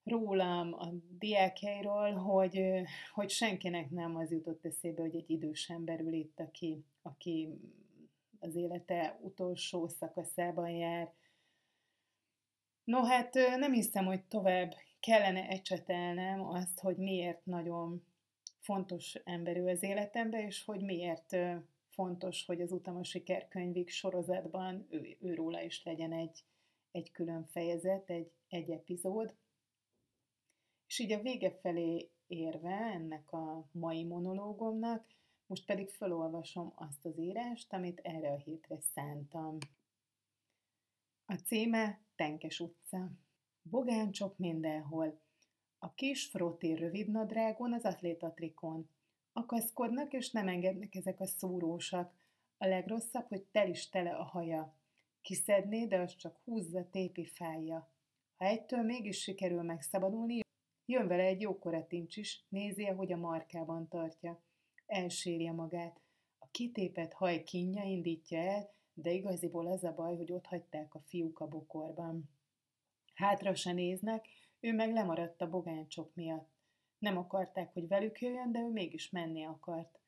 rólam, 0.04 0.72
a 0.72 0.92
diákjairól, 1.18 2.12
hogy, 2.12 2.62
hogy 3.12 3.30
senkinek 3.30 3.90
nem 3.90 4.16
az 4.16 4.30
jutott 4.30 4.64
eszébe, 4.64 5.00
hogy 5.00 5.16
egy 5.16 5.30
idős 5.30 5.68
ember 5.68 6.00
ül 6.00 6.12
itt, 6.12 6.40
aki, 6.40 6.84
aki 7.02 7.48
az 8.38 8.54
élete 8.54 9.18
utolsó 9.22 9.88
szakaszában 9.88 10.70
jár. 10.70 11.12
No 12.84 13.04
hát 13.04 13.34
nem 13.34 13.72
hiszem, 13.72 14.04
hogy 14.04 14.24
tovább 14.24 14.74
kellene 15.00 15.48
ecsetelnem 15.48 16.46
azt, 16.46 16.80
hogy 16.80 16.96
miért 16.96 17.44
nagyon 17.44 18.04
fontos 18.58 19.14
emberű 19.24 19.68
az 19.68 19.82
életemben, 19.82 20.40
és 20.40 20.64
hogy 20.64 20.80
miért 20.80 21.36
fontos, 21.96 22.46
hogy 22.46 22.60
az 22.60 22.72
Utam 22.72 22.96
a 22.96 23.04
sikerkönyvig 23.04 23.88
sorozatban 23.88 24.86
ő, 24.90 25.16
őróla 25.20 25.62
is 25.62 25.84
legyen 25.84 26.12
egy, 26.12 26.44
egy 26.90 27.10
külön 27.10 27.44
fejezet, 27.44 28.10
egy, 28.10 28.30
egy 28.48 28.70
epizód. 28.70 29.34
És 30.86 30.98
így 30.98 31.12
a 31.12 31.20
vége 31.20 31.50
felé 31.50 32.10
érve 32.26 32.74
ennek 32.74 33.32
a 33.32 33.68
mai 33.72 34.04
monológomnak, 34.04 35.06
most 35.46 35.66
pedig 35.66 35.90
felolvasom 35.90 36.72
azt 36.74 37.04
az 37.04 37.18
írást, 37.18 37.72
amit 37.72 38.00
erre 38.00 38.32
a 38.32 38.36
hétre 38.36 38.78
szántam. 38.80 39.58
A 41.26 41.34
címe 41.34 42.00
Tenkes 42.14 42.60
utca. 42.60 43.10
Bogáncsok 43.62 44.38
mindenhol, 44.38 45.20
A 45.78 45.94
kis 45.94 46.26
froté 46.26 46.72
rövidnadrágon 46.72 47.72
az 47.72 47.84
atlétatrikon. 47.84 48.88
Akaszkodnak 49.38 50.12
és 50.12 50.30
nem 50.30 50.48
engednek 50.48 50.94
ezek 50.94 51.20
a 51.20 51.26
szúrósak. 51.26 52.14
A 52.58 52.66
legrosszabb, 52.66 53.28
hogy 53.28 53.42
tel 53.42 53.68
is 53.68 53.88
tele 53.88 54.10
a 54.10 54.22
haja. 54.22 54.76
Kiszedné, 55.22 55.84
de 55.84 55.98
az 55.98 56.16
csak 56.16 56.40
húzza, 56.44 56.90
tépi 56.90 57.26
fájja. 57.26 57.90
Ha 58.36 58.44
egytől 58.44 58.82
mégis 58.82 59.20
sikerül 59.20 59.62
megszabadulni, 59.62 60.40
jön 60.86 61.06
vele 61.06 61.22
egy 61.22 61.40
jókora 61.40 61.86
tincs 61.86 62.16
is, 62.16 62.44
nézi, 62.48 62.84
hogy 62.84 63.12
a 63.12 63.16
markában 63.16 63.88
tartja. 63.88 64.42
Elsírja 64.86 65.52
magát. 65.52 66.00
A 66.38 66.46
kitépet 66.50 67.12
haj 67.12 67.42
kínja 67.42 67.82
indítja 67.82 68.38
el, 68.38 68.70
de 68.94 69.10
igaziból 69.10 69.66
az 69.66 69.84
a 69.84 69.94
baj, 69.94 70.16
hogy 70.16 70.32
ott 70.32 70.46
hagyták 70.46 70.94
a 70.94 71.00
fiúk 71.00 71.40
a 71.40 71.48
bokorban. 71.48 72.30
Hátra 73.14 73.54
se 73.54 73.72
néznek, 73.72 74.26
ő 74.60 74.72
meg 74.72 74.92
lemaradt 74.92 75.40
a 75.40 75.50
bogáncsok 75.50 76.14
miatt. 76.14 76.55
Nem 77.06 77.18
akarták, 77.18 77.72
hogy 77.72 77.88
velük 77.88 78.20
jöjjön, 78.20 78.52
de 78.52 78.60
ő 78.60 78.70
mégis 78.70 79.10
menni 79.10 79.44
akart. 79.44 79.98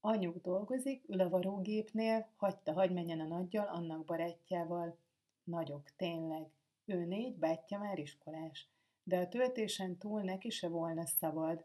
Anyuk 0.00 0.42
dolgozik, 0.42 1.04
ül 1.08 1.20
a 1.20 1.28
varógépnél, 1.28 2.28
hagyta, 2.36 2.72
hagy 2.72 2.92
menjen 2.92 3.20
a 3.20 3.26
nagyjal, 3.26 3.66
annak 3.66 4.04
barátjával. 4.04 4.98
Nagyok, 5.44 5.90
tényleg. 5.96 6.46
Ő 6.84 7.04
négy, 7.04 7.38
bátyja 7.38 7.78
már 7.78 7.98
iskolás. 7.98 8.68
De 9.02 9.18
a 9.18 9.28
töltésen 9.28 9.98
túl 9.98 10.22
neki 10.22 10.50
se 10.50 10.68
volna 10.68 11.06
szabad. 11.06 11.64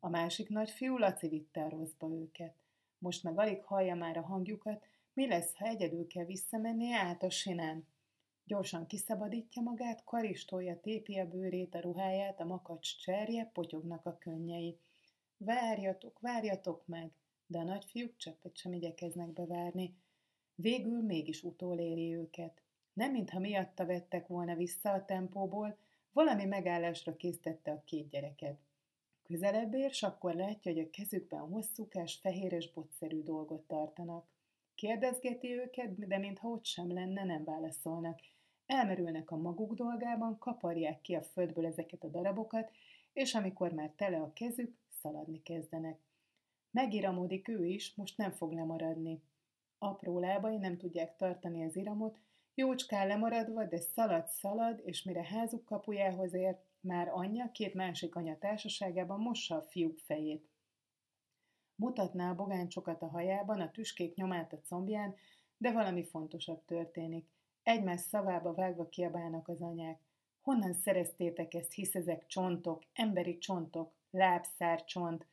A 0.00 0.08
másik 0.08 0.48
nagyfiú 0.48 0.96
Laci 0.96 1.28
vitte 1.28 1.64
a 1.64 1.68
rosszba 1.68 2.10
őket. 2.10 2.54
Most 2.98 3.22
meg 3.22 3.38
alig 3.38 3.64
hallja 3.64 3.94
már 3.94 4.16
a 4.16 4.22
hangjukat, 4.22 4.86
mi 5.12 5.26
lesz, 5.26 5.56
ha 5.56 5.66
egyedül 5.66 6.06
kell 6.06 6.24
visszamenni 6.24 6.92
át 6.92 7.22
a 7.22 7.30
sinen? 7.30 7.86
Gyorsan 8.48 8.86
kiszabadítja 8.86 9.62
magát, 9.62 10.04
karistolja, 10.04 10.80
tépi 10.80 11.18
a 11.18 11.28
bőrét, 11.28 11.74
a 11.74 11.80
ruháját, 11.80 12.40
a 12.40 12.44
makacs 12.44 12.96
cserje, 12.96 13.50
potyognak 13.52 14.06
a 14.06 14.18
könnyei. 14.18 14.78
Várjatok, 15.36 16.18
várjatok 16.20 16.86
meg! 16.86 17.10
De 17.46 17.58
a 17.58 17.62
nagyfiúk 17.62 18.16
cseppet 18.16 18.56
sem 18.56 18.72
igyekeznek 18.72 19.28
bevárni. 19.28 19.94
Végül 20.54 21.02
mégis 21.02 21.42
utoléri 21.42 22.14
őket. 22.14 22.62
Nem 22.92 23.10
mintha 23.10 23.38
miatta 23.38 23.86
vettek 23.86 24.26
volna 24.26 24.54
vissza 24.54 24.92
a 24.92 25.04
tempóból, 25.04 25.76
valami 26.12 26.44
megállásra 26.44 27.16
késztette 27.16 27.70
a 27.70 27.82
két 27.84 28.08
gyereket. 28.08 28.58
Közelebb 29.22 29.74
ér, 29.74 29.90
s 29.92 30.02
akkor 30.02 30.34
látja, 30.34 30.72
hogy 30.72 30.80
a 30.80 30.90
kezükben 30.90 31.40
hosszúkás, 31.40 32.18
fehéres, 32.22 32.72
botszerű 32.72 33.22
dolgot 33.22 33.66
tartanak. 33.66 34.26
Kérdezgeti 34.74 35.52
őket, 35.52 36.06
de 36.06 36.18
mintha 36.18 36.48
ott 36.48 36.64
sem 36.64 36.92
lenne, 36.92 37.24
nem 37.24 37.44
válaszolnak. 37.44 38.20
Elmerülnek 38.66 39.30
a 39.30 39.36
maguk 39.36 39.74
dolgában, 39.74 40.38
kaparják 40.38 41.00
ki 41.00 41.14
a 41.14 41.22
földből 41.22 41.66
ezeket 41.66 42.04
a 42.04 42.08
darabokat, 42.08 42.70
és 43.12 43.34
amikor 43.34 43.72
már 43.72 43.92
tele 43.96 44.20
a 44.20 44.32
kezük, 44.32 44.76
szaladni 44.88 45.42
kezdenek. 45.42 46.00
Megiramodik 46.70 47.48
ő 47.48 47.64
is, 47.64 47.94
most 47.94 48.16
nem 48.16 48.30
fog 48.30 48.52
lemaradni. 48.52 49.22
Apró 49.78 50.18
lábai 50.18 50.56
nem 50.56 50.76
tudják 50.76 51.16
tartani 51.16 51.64
az 51.64 51.76
iramot, 51.76 52.18
jócskán 52.54 53.06
lemaradva, 53.06 53.64
de 53.64 53.80
szalad-szalad, 53.80 54.80
és 54.84 55.02
mire 55.02 55.24
házuk 55.24 55.64
kapujához 55.64 56.34
ér, 56.34 56.58
már 56.80 57.08
anyja 57.08 57.50
két 57.50 57.74
másik 57.74 58.14
anya 58.14 58.38
társaságában 58.38 59.20
mossa 59.20 59.56
a 59.56 59.62
fiúk 59.62 59.98
fejét. 59.98 60.48
Mutatná 61.74 62.30
a 62.30 62.34
bogáncsokat 62.34 63.02
a 63.02 63.08
hajában, 63.08 63.60
a 63.60 63.70
tüskék 63.70 64.14
nyomát 64.14 64.52
a 64.52 64.60
combján, 64.60 65.14
de 65.56 65.72
valami 65.72 66.04
fontosabb 66.04 66.64
történik. 66.64 67.35
Egymás 67.66 68.00
szavába 68.00 68.54
vágva 68.54 68.88
kiabálnak 68.88 69.48
az 69.48 69.62
anyák. 69.62 70.00
Honnan 70.40 70.74
szereztétek 70.74 71.54
ezt, 71.54 71.72
hisz 71.72 71.94
ezek 71.94 72.26
csontok, 72.26 72.82
emberi 72.92 73.38
csontok, 73.38 73.92
lábszár 74.10 74.84
csont. 74.84 75.26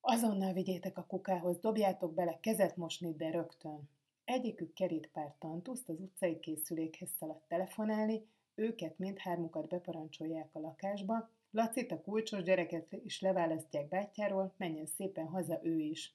Azonnal 0.00 0.52
vigyétek 0.52 0.98
a 0.98 1.06
kukához, 1.06 1.58
dobjátok 1.58 2.14
bele 2.14 2.38
kezet 2.40 2.76
mosni, 2.76 3.14
de 3.14 3.30
rögtön. 3.30 3.88
Egyikük 4.24 4.72
kerít 4.72 5.10
pár 5.12 5.34
tantuszt, 5.38 5.88
az 5.88 6.00
utcai 6.00 6.40
készülékhez 6.40 7.10
szaladt 7.18 7.48
telefonálni, 7.48 8.26
őket 8.54 8.98
mindhármukat 8.98 9.68
beparancsolják 9.68 10.54
a 10.54 10.60
lakásba, 10.60 11.30
Lacit, 11.50 11.92
a 11.92 12.00
kulcsos 12.00 12.42
gyereket 12.42 12.92
is 13.04 13.20
leválasztják 13.20 13.88
bátyjáról, 13.88 14.54
menjen 14.56 14.86
szépen 14.86 15.26
haza 15.26 15.60
ő 15.62 15.78
is. 15.78 16.14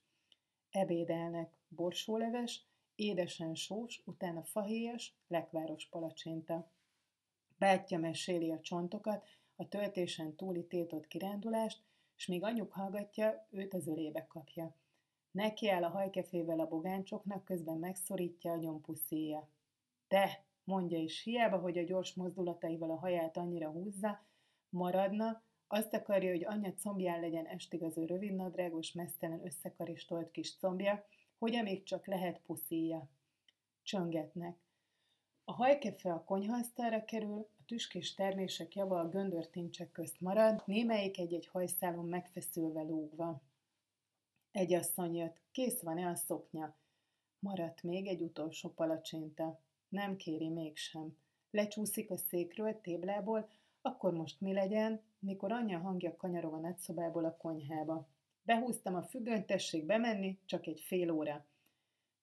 Ebédelnek 0.69 1.57
borsóleves, 1.67 2.66
édesen 2.97 3.55
sós, 3.55 4.01
utána 4.05 4.43
fahéjas, 4.43 5.13
lekváros 5.27 5.85
palacsinta. 5.85 6.71
Bátyja 7.57 7.99
meséli 7.99 8.51
a 8.51 8.59
csontokat, 8.59 9.27
a 9.55 9.67
töltésen 9.67 10.35
túli 10.35 10.65
tétott 10.65 11.07
kirándulást, 11.07 11.81
és 12.17 12.25
míg 12.25 12.43
anyuk 12.43 12.71
hallgatja, 12.71 13.47
őt 13.49 13.73
az 13.73 13.87
ölébe 13.87 14.27
kapja. 14.27 14.75
Neki 15.31 15.69
áll 15.69 15.83
a 15.83 15.89
hajkefével 15.89 16.59
a 16.59 16.67
bogáncsoknak, 16.67 17.43
közben 17.43 17.77
megszorítja 17.77 18.51
a 18.51 18.57
nyompuszéja. 18.57 19.49
Te, 20.07 20.45
mondja 20.63 20.97
is, 20.97 21.23
hiába, 21.23 21.57
hogy 21.57 21.77
a 21.77 21.83
gyors 21.83 22.13
mozdulataival 22.13 22.91
a 22.91 22.97
haját 22.97 23.37
annyira 23.37 23.69
húzza, 23.69 24.25
maradna, 24.69 25.41
azt 25.67 25.93
akarja, 25.93 26.31
hogy 26.31 26.45
anyja 26.45 26.73
combján 26.73 27.19
legyen 27.19 27.45
estig 27.45 27.83
az 27.83 27.97
ő 27.97 28.05
rövidnadrágos, 28.05 28.91
mesztelen 28.91 29.45
összekaristolt 29.45 30.31
kis 30.31 30.57
combja, 30.57 31.05
hogy 31.37 31.55
amíg 31.55 31.83
csak 31.83 32.05
lehet 32.05 32.39
puszíja. 32.39 33.09
Csöngetnek. 33.83 34.57
A 35.43 35.51
hajkefe 35.51 36.13
a 36.13 36.23
konyhaasztalra 36.23 37.05
kerül, 37.05 37.49
a 37.59 37.65
tüskés 37.65 38.13
termések 38.13 38.75
java 38.75 38.99
a 38.99 39.09
göndörtincsek 39.09 39.91
közt 39.91 40.21
marad, 40.21 40.63
némelyik 40.65 41.19
egy-egy 41.19 41.47
hajszálon 41.47 42.05
megfeszülve 42.05 42.81
lógva. 42.81 43.41
Egy 44.51 44.73
asszony 44.73 45.15
jött, 45.15 45.41
kész 45.51 45.81
van-e 45.81 46.07
a 46.07 46.15
szoknya? 46.15 46.75
Maradt 47.39 47.83
még 47.83 48.07
egy 48.07 48.21
utolsó 48.21 48.69
palacsinta. 48.69 49.59
Nem 49.89 50.15
kéri 50.15 50.49
mégsem. 50.49 51.17
Lecsúszik 51.51 52.11
a 52.11 52.17
székről, 52.17 52.81
téblából, 52.81 53.49
akkor 53.81 54.13
most 54.13 54.41
mi 54.41 54.53
legyen, 54.53 55.01
mikor 55.19 55.51
anyja 55.51 55.79
hangja 55.79 56.15
kanyarog 56.15 56.53
a 56.53 56.59
nagyszobából 56.59 57.25
a 57.25 57.37
konyhába. 57.37 58.07
Behúztam 58.47 58.95
a 58.95 59.03
függönyt, 59.03 59.45
tessék 59.45 59.85
bemenni, 59.85 60.39
csak 60.45 60.67
egy 60.67 60.79
fél 60.79 61.11
óra. 61.11 61.45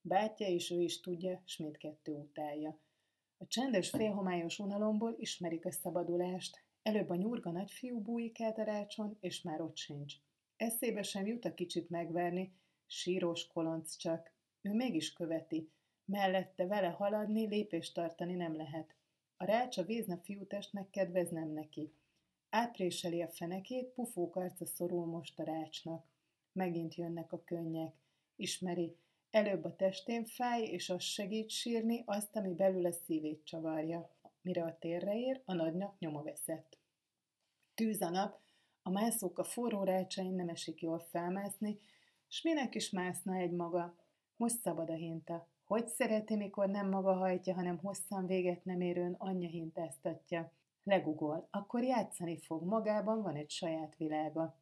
Bátya 0.00 0.46
és 0.46 0.70
ő 0.70 0.80
is 0.80 1.00
tudja, 1.00 1.42
s 1.44 1.56
mindkettő 1.56 2.12
utálja. 2.12 2.78
A 3.38 3.46
csendes 3.46 3.90
félhomályos 3.90 4.58
unalomból 4.58 5.16
ismerik 5.18 5.66
a 5.66 5.72
szabadulást. 5.72 6.62
Előbb 6.82 7.10
a 7.10 7.14
nyurga 7.14 7.50
nagyfiú 7.50 8.00
bújik 8.00 8.40
át 8.40 8.58
a 8.58 8.62
rácson, 8.62 9.16
és 9.20 9.42
már 9.42 9.60
ott 9.60 9.76
sincs. 9.76 10.14
Eszébe 10.56 11.02
sem 11.02 11.26
jut 11.26 11.44
a 11.44 11.54
kicsit 11.54 11.90
megverni, 11.90 12.52
síros 12.86 13.46
kolonc 13.46 13.96
csak. 13.96 14.32
Ő 14.62 14.72
mégis 14.72 15.12
követi. 15.12 15.70
Mellette 16.04 16.66
vele 16.66 16.88
haladni, 16.88 17.46
lépést 17.46 17.94
tartani 17.94 18.34
nem 18.34 18.56
lehet. 18.56 18.94
A 19.36 19.44
rács 19.44 19.78
a 19.78 19.82
vízna 19.82 20.16
fiútestnek 20.16 20.90
kedvez 20.90 21.30
nem 21.30 21.48
neki. 21.48 21.92
Átpréseli 22.50 23.22
a 23.22 23.28
fenekét, 23.28 23.88
pufók 23.88 24.36
arca 24.36 24.66
szorul 24.66 25.06
most 25.06 25.38
a 25.38 25.44
rácsnak. 25.44 26.12
Megint 26.54 26.94
jönnek 26.94 27.32
a 27.32 27.44
könnyek. 27.44 27.94
Ismeri, 28.36 28.96
előbb 29.30 29.64
a 29.64 29.76
testén 29.76 30.24
fáj, 30.24 30.62
és 30.62 30.90
az 30.90 31.02
segít 31.02 31.50
sírni 31.50 32.02
azt, 32.06 32.36
ami 32.36 32.54
belül 32.54 32.86
a 32.86 32.92
szívét 32.92 33.44
csavarja. 33.44 34.10
Mire 34.42 34.62
a 34.62 34.78
térre 34.78 35.18
ér, 35.18 35.42
a 35.44 35.54
nagynak 35.54 35.98
nyoma 35.98 36.22
veszett. 36.22 36.78
Tűz 37.74 38.02
a 38.02 38.10
nap, 38.10 38.40
a 38.82 38.90
mászók 38.90 39.38
a 39.38 39.44
forró 39.44 39.82
rácsain 39.82 40.34
nem 40.34 40.48
esik 40.48 40.82
jól 40.82 40.98
felmászni, 40.98 41.78
s 42.28 42.42
minek 42.42 42.74
is 42.74 42.90
mászna 42.90 43.34
egy 43.34 43.52
maga. 43.52 43.96
Most 44.36 44.60
szabad 44.60 44.90
a 44.90 44.94
hinta. 44.94 45.48
Hogy 45.64 45.88
szereti, 45.88 46.36
mikor 46.36 46.68
nem 46.68 46.88
maga 46.88 47.12
hajtja, 47.12 47.54
hanem 47.54 47.78
hosszan 47.78 48.26
véget 48.26 48.64
nem 48.64 48.80
érőn 48.80 49.14
anyja 49.18 49.48
hintáztatja. 49.48 50.52
Legugol, 50.82 51.48
akkor 51.50 51.82
játszani 51.82 52.38
fog, 52.38 52.62
magában 52.62 53.22
van 53.22 53.34
egy 53.34 53.50
saját 53.50 53.96
világa. 53.96 54.56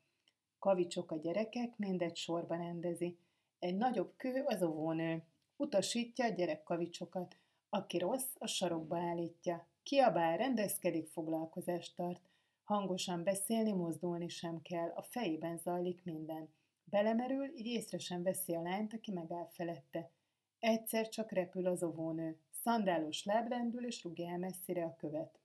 Kavicsok 0.63 1.11
a 1.11 1.17
gyerekek, 1.17 1.79
mindegy 1.79 2.17
sorban 2.17 2.59
rendezi. 2.59 3.19
Egy 3.59 3.77
nagyobb 3.77 4.13
kő 4.17 4.43
az 4.47 4.63
óvónő. 4.63 5.23
Utasítja 5.57 6.25
a 6.25 6.29
gyerekkavicsokat. 6.29 7.37
Aki 7.69 7.99
rossz, 7.99 8.35
a 8.39 8.47
sarokba 8.47 8.99
állítja. 8.99 9.67
Kiabál, 9.83 10.37
rendezkedik, 10.37 11.09
foglalkozást 11.09 11.97
tart. 11.97 12.21
Hangosan 12.65 13.23
beszélni, 13.23 13.73
mozdulni 13.73 14.29
sem 14.29 14.63
kell, 14.63 14.93
a 14.95 15.03
fejében 15.03 15.59
zajlik 15.59 16.05
minden. 16.05 16.49
Belemerül, 16.85 17.59
így 17.59 17.67
észre 17.67 17.99
sem 17.99 18.23
veszi 18.23 18.55
a 18.55 18.63
lányt, 18.63 18.93
aki 18.93 19.13
megáll 19.13 19.47
felette. 19.47 20.11
Egyszer 20.59 21.09
csak 21.09 21.33
repül 21.33 21.67
az 21.67 21.83
óvónő. 21.83 22.39
Szandálos 22.63 23.25
lábrendül, 23.25 23.87
és 23.87 24.05
rúgja 24.05 24.29
el 24.29 24.39
messzire 24.39 24.85
a 24.85 24.97
követ. 24.97 25.39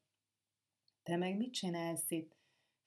Te 1.03 1.15
meg 1.15 1.38
mit 1.38 1.53
csinálsz 1.53 2.12
itt? 2.12 2.37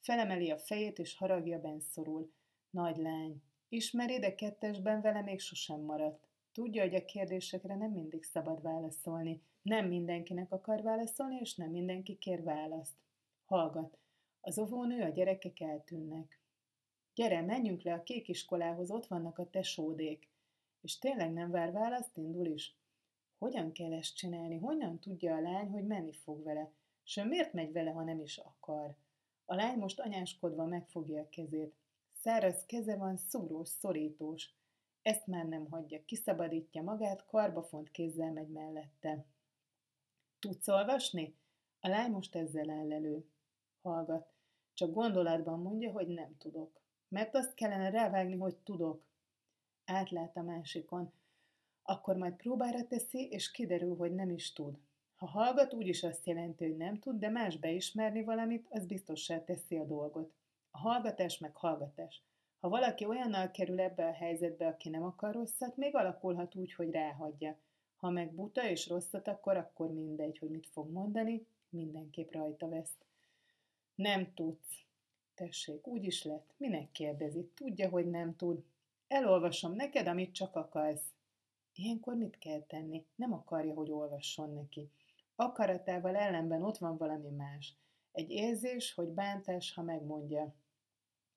Felemeli 0.01 0.51
a 0.51 0.59
fejét, 0.59 0.99
és 0.99 1.17
haragja 1.17 1.61
benszorul. 1.61 2.33
Nagy 2.71 2.97
lány. 2.97 3.43
Ismeri, 3.69 4.19
de 4.19 4.35
kettesben 4.35 5.01
vele 5.01 5.23
még 5.23 5.41
sosem 5.41 5.81
maradt. 5.81 6.29
Tudja, 6.53 6.83
hogy 6.83 6.95
a 6.95 7.05
kérdésekre 7.05 7.77
nem 7.77 7.91
mindig 7.91 8.23
szabad 8.23 8.63
válaszolni. 8.63 9.43
Nem 9.63 9.87
mindenkinek 9.87 10.53
akar 10.53 10.83
válaszolni, 10.83 11.37
és 11.41 11.55
nem 11.55 11.71
mindenki 11.71 12.19
kér 12.19 12.43
választ. 12.43 12.95
Hallgat. 13.45 13.99
Az 14.41 14.59
óvónő, 14.59 15.03
a 15.03 15.09
gyerekek 15.09 15.61
eltűnnek. 15.61 16.41
Gyere, 17.15 17.41
menjünk 17.41 17.83
le 17.83 17.93
a 17.93 18.03
kék 18.03 18.29
iskolához, 18.29 18.91
ott 18.91 19.07
vannak 19.07 19.39
a 19.39 19.51
tesódék. 19.51 20.29
És 20.81 20.99
tényleg 20.99 21.33
nem 21.33 21.51
vár 21.51 21.73
választ, 21.73 22.17
indul 22.17 22.47
is. 22.47 22.77
Hogyan 23.39 23.73
kell 23.73 23.93
ezt 23.93 24.17
csinálni? 24.17 24.59
Honnan 24.59 24.99
tudja 24.99 25.35
a 25.35 25.41
lány, 25.41 25.69
hogy 25.69 25.87
menni 25.87 26.13
fog 26.13 26.43
vele? 26.43 26.73
Sőt, 27.03 27.29
miért 27.29 27.53
megy 27.53 27.73
vele, 27.73 27.91
ha 27.91 28.03
nem 28.03 28.21
is 28.21 28.39
akar? 28.39 28.97
A 29.51 29.55
lány 29.55 29.79
most 29.79 30.01
anyáskodva 30.01 30.65
megfogja 30.65 31.21
a 31.21 31.29
kezét. 31.29 31.75
Száraz 32.13 32.67
keze 32.67 32.97
van, 32.97 33.17
szúrós, 33.17 33.69
szorítós. 33.69 34.55
Ezt 35.03 35.27
már 35.27 35.45
nem 35.45 35.67
hagyja, 35.71 36.05
kiszabadítja 36.05 36.83
magát, 36.83 37.27
karbafont 37.27 37.91
kézzel 37.91 38.33
megy 38.33 38.49
mellette. 38.49 39.25
Tudsz 40.39 40.69
olvasni? 40.69 41.37
A 41.81 41.89
lány 41.89 42.11
most 42.11 42.35
ezzel 42.35 42.71
áll 42.71 42.93
elő. 42.93 43.25
Hallgat. 43.83 44.33
Csak 44.75 44.93
gondolatban 44.93 45.61
mondja, 45.61 45.91
hogy 45.91 46.09
nem 46.09 46.37
tudok. 46.39 46.81
Mert 47.09 47.35
azt 47.35 47.55
kellene 47.55 47.91
rávágni, 47.91 48.37
hogy 48.37 48.57
tudok. 48.57 49.05
Átlát 49.85 50.37
a 50.37 50.43
másikon. 50.43 51.13
Akkor 51.83 52.17
majd 52.17 52.35
próbára 52.35 52.87
teszi, 52.87 53.29
és 53.31 53.51
kiderül, 53.51 53.97
hogy 53.97 54.15
nem 54.15 54.31
is 54.31 54.53
tud. 54.53 54.79
Ha 55.21 55.27
hallgat, 55.27 55.75
úgyis 55.75 56.03
azt 56.03 56.27
jelenti, 56.27 56.65
hogy 56.65 56.77
nem 56.77 56.99
tud, 56.99 57.19
de 57.19 57.29
más 57.29 57.57
beismerni 57.57 58.23
valamit, 58.23 58.67
az 58.71 58.87
biztossá 58.87 59.45
teszi 59.45 59.77
a 59.77 59.85
dolgot. 59.85 60.33
A 60.71 60.79
hallgatás 60.79 61.39
meg 61.39 61.57
hallgatás. 61.57 62.23
Ha 62.61 62.69
valaki 62.69 63.05
olyannal 63.05 63.51
kerül 63.51 63.81
ebbe 63.81 64.07
a 64.07 64.13
helyzetbe, 64.13 64.67
aki 64.67 64.89
nem 64.89 65.03
akar 65.03 65.35
rosszat, 65.35 65.77
még 65.77 65.95
alakulhat 65.95 66.55
úgy, 66.55 66.73
hogy 66.73 66.91
ráhagyja. 66.91 67.57
Ha 67.97 68.11
meg 68.11 68.35
buta 68.35 68.69
és 68.69 68.89
rosszat 68.89 69.29
akar, 69.29 69.57
akkor 69.57 69.93
mindegy, 69.93 70.39
hogy 70.39 70.51
mit 70.51 70.67
fog 70.67 70.91
mondani, 70.91 71.47
mindenképp 71.69 72.33
rajta 72.33 72.69
vesz. 72.69 72.97
Nem 73.95 74.35
tudsz. 74.35 74.85
Tessék, 75.35 75.87
úgy 75.87 76.05
is 76.05 76.25
lett. 76.25 76.55
Minek 76.57 76.91
kérdezi? 76.91 77.51
Tudja, 77.55 77.89
hogy 77.89 78.11
nem 78.11 78.37
tud. 78.37 78.65
Elolvasom 79.09 79.73
neked, 79.73 80.07
amit 80.07 80.35
csak 80.35 80.57
akarsz. 80.57 81.13
Ilyenkor 81.75 82.15
mit 82.15 82.39
kell 82.39 82.61
tenni? 82.61 83.05
Nem 83.15 83.33
akarja, 83.33 83.75
hogy 83.75 83.91
olvasson 83.91 84.53
neki. 84.53 84.91
Akaratával 85.41 86.17
ellenben 86.17 86.63
ott 86.63 86.79
van 86.79 86.97
valami 86.97 87.29
más. 87.29 87.77
Egy 88.13 88.31
érzés, 88.31 88.95
hogy 88.95 89.09
bántás, 89.09 89.75
ha 89.75 89.83
megmondja. 89.83 90.55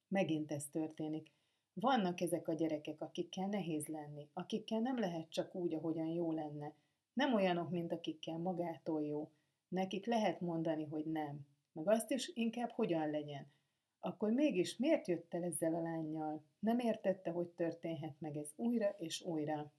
Megint 0.07 0.51
ez 0.51 0.69
történik. 0.69 1.31
Vannak 1.73 2.21
ezek 2.21 2.47
a 2.47 2.53
gyerekek, 2.53 3.01
akikkel 3.01 3.47
nehéz 3.47 3.87
lenni, 3.87 4.29
akikkel 4.33 4.79
nem 4.79 4.99
lehet 4.99 5.29
csak 5.29 5.55
úgy, 5.55 5.73
ahogyan 5.73 6.07
jó 6.07 6.31
lenne. 6.31 6.73
Nem 7.13 7.33
olyanok, 7.33 7.69
mint 7.69 7.91
akikkel 7.91 8.37
magától 8.37 9.03
jó. 9.03 9.31
Nekik 9.67 10.05
lehet 10.05 10.41
mondani, 10.41 10.85
hogy 10.85 11.05
nem. 11.05 11.47
Meg 11.71 11.87
azt 11.87 12.11
is 12.11 12.31
inkább 12.33 12.69
hogyan 12.69 13.09
legyen. 13.09 13.51
Akkor 13.99 14.31
mégis 14.31 14.77
miért 14.77 15.07
jött 15.07 15.33
el 15.33 15.43
ezzel 15.43 15.75
a 15.75 15.81
lányjal? 15.81 16.43
Nem 16.59 16.79
értette, 16.79 17.31
hogy 17.31 17.47
történhet 17.47 18.19
meg 18.19 18.37
ez 18.37 18.49
újra 18.55 18.95
és 18.97 19.21
újra. 19.21 19.73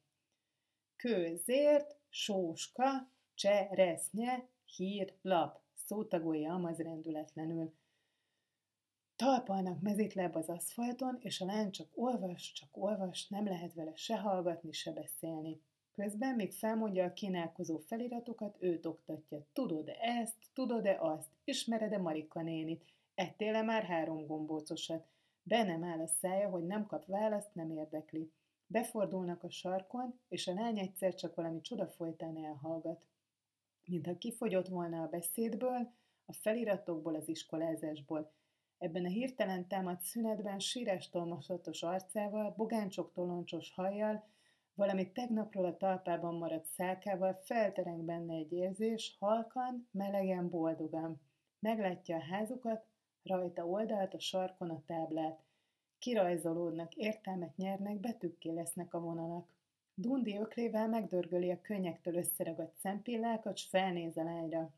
Kőzért, 0.96 1.96
sóska, 2.08 3.12
cseresznye, 3.34 4.48
hír, 4.76 5.14
lap. 5.22 5.62
Szótagolja 5.74 6.52
Amaz 6.52 6.78
rendületlenül. 6.78 7.74
Talpalnak 9.16 9.80
mezitláb 9.80 10.36
az 10.36 10.48
aszfalton, 10.48 11.18
és 11.20 11.40
a 11.40 11.44
lány 11.44 11.70
csak 11.70 11.88
olvas, 11.94 12.52
csak 12.52 12.68
olvas, 12.72 13.28
nem 13.28 13.44
lehet 13.44 13.74
vele 13.74 13.94
se 13.94 14.16
hallgatni, 14.18 14.72
se 14.72 14.92
beszélni. 14.92 15.60
Közben, 15.92 16.34
míg 16.34 16.52
felmondja 16.52 17.04
a 17.04 17.12
kínálkozó 17.12 17.78
feliratokat, 17.78 18.56
őt 18.60 18.86
oktatja. 18.86 19.46
Tudod-e 19.52 19.96
ezt, 20.00 20.36
tudod-e 20.52 20.98
azt, 21.00 21.28
ismered-e 21.44 21.98
Marika 21.98 22.42
nénit, 22.42 22.84
ettél-e 23.14 23.62
már 23.62 23.84
három 23.84 24.26
gombócosat? 24.26 25.06
Be 25.42 25.62
nem 25.62 25.84
áll 25.84 26.00
a 26.00 26.06
szája, 26.06 26.48
hogy 26.48 26.66
nem 26.66 26.86
kap 26.86 27.06
választ, 27.06 27.54
nem 27.54 27.70
érdekli. 27.70 28.32
Befordulnak 28.66 29.42
a 29.42 29.50
sarkon, 29.50 30.20
és 30.28 30.46
a 30.46 30.54
lány 30.54 30.78
egyszer 30.78 31.14
csak 31.14 31.34
valami 31.34 31.60
csoda 31.60 31.86
folytán 31.86 32.36
elhallgat. 32.36 33.04
Mintha 33.86 34.18
kifogyott 34.18 34.68
volna 34.68 35.02
a 35.02 35.08
beszédből, 35.08 35.92
a 36.26 36.32
feliratokból, 36.32 37.14
az 37.14 37.28
iskolázásból. 37.28 38.32
Ebben 38.78 39.04
a 39.04 39.08
hirtelen 39.08 39.68
támadt 39.68 40.02
szünetben 40.02 40.58
sírás 40.58 41.10
tolmosatos 41.10 41.82
arcával, 41.82 42.54
bogáncsok 42.56 43.12
toloncsos 43.12 43.72
hajjal, 43.74 44.28
valami 44.74 45.12
tegnapról 45.12 45.64
a 45.64 45.76
talpában 45.76 46.34
maradt 46.34 46.66
szálkával 46.66 47.34
feltereng 47.44 48.04
benne 48.04 48.34
egy 48.34 48.52
érzés, 48.52 49.16
halkan, 49.18 49.88
melegen, 49.90 50.50
boldogan. 50.50 51.20
Meglátja 51.60 52.16
a 52.16 52.22
házukat, 52.22 52.86
rajta 53.22 53.66
oldalt, 53.66 54.14
a 54.14 54.18
sarkon 54.18 54.70
a 54.70 54.82
táblát. 54.86 55.42
Kirajzolódnak, 55.98 56.94
értelmet 56.94 57.56
nyernek, 57.56 58.00
betűkké 58.00 58.50
lesznek 58.50 58.94
a 58.94 59.00
vonalak. 59.00 59.48
Dundi 59.94 60.38
öklével 60.38 60.88
megdörgöli 60.88 61.50
a 61.50 61.60
könnyektől 61.62 62.14
összeragadt 62.14 62.74
szempillákat, 62.82 63.56
s 63.56 63.66
felnéz 63.70 64.16
a 64.16 64.22
lányra. 64.22 64.70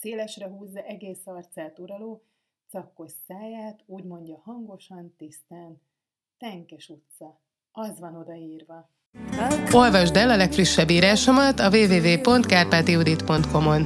Szélesre 0.00 0.48
húzza 0.48 0.80
egész 0.80 1.26
arcát 1.26 1.78
uraló, 1.78 2.22
cakkos 2.68 3.12
száját, 3.26 3.82
úgy 3.86 4.04
mondja 4.04 4.40
hangosan, 4.44 5.14
tisztán. 5.16 5.80
Tenkes 6.38 6.88
utca. 6.88 7.40
Az 7.72 7.98
van 7.98 8.16
odaírva. 8.16 8.90
Olvasd 9.72 10.16
el 10.16 10.30
a 10.30 10.36
legfrissebb 10.36 10.90
írásomat 10.90 11.58
a 11.58 11.70
www.kárpátiudit.com-on. 11.70 13.82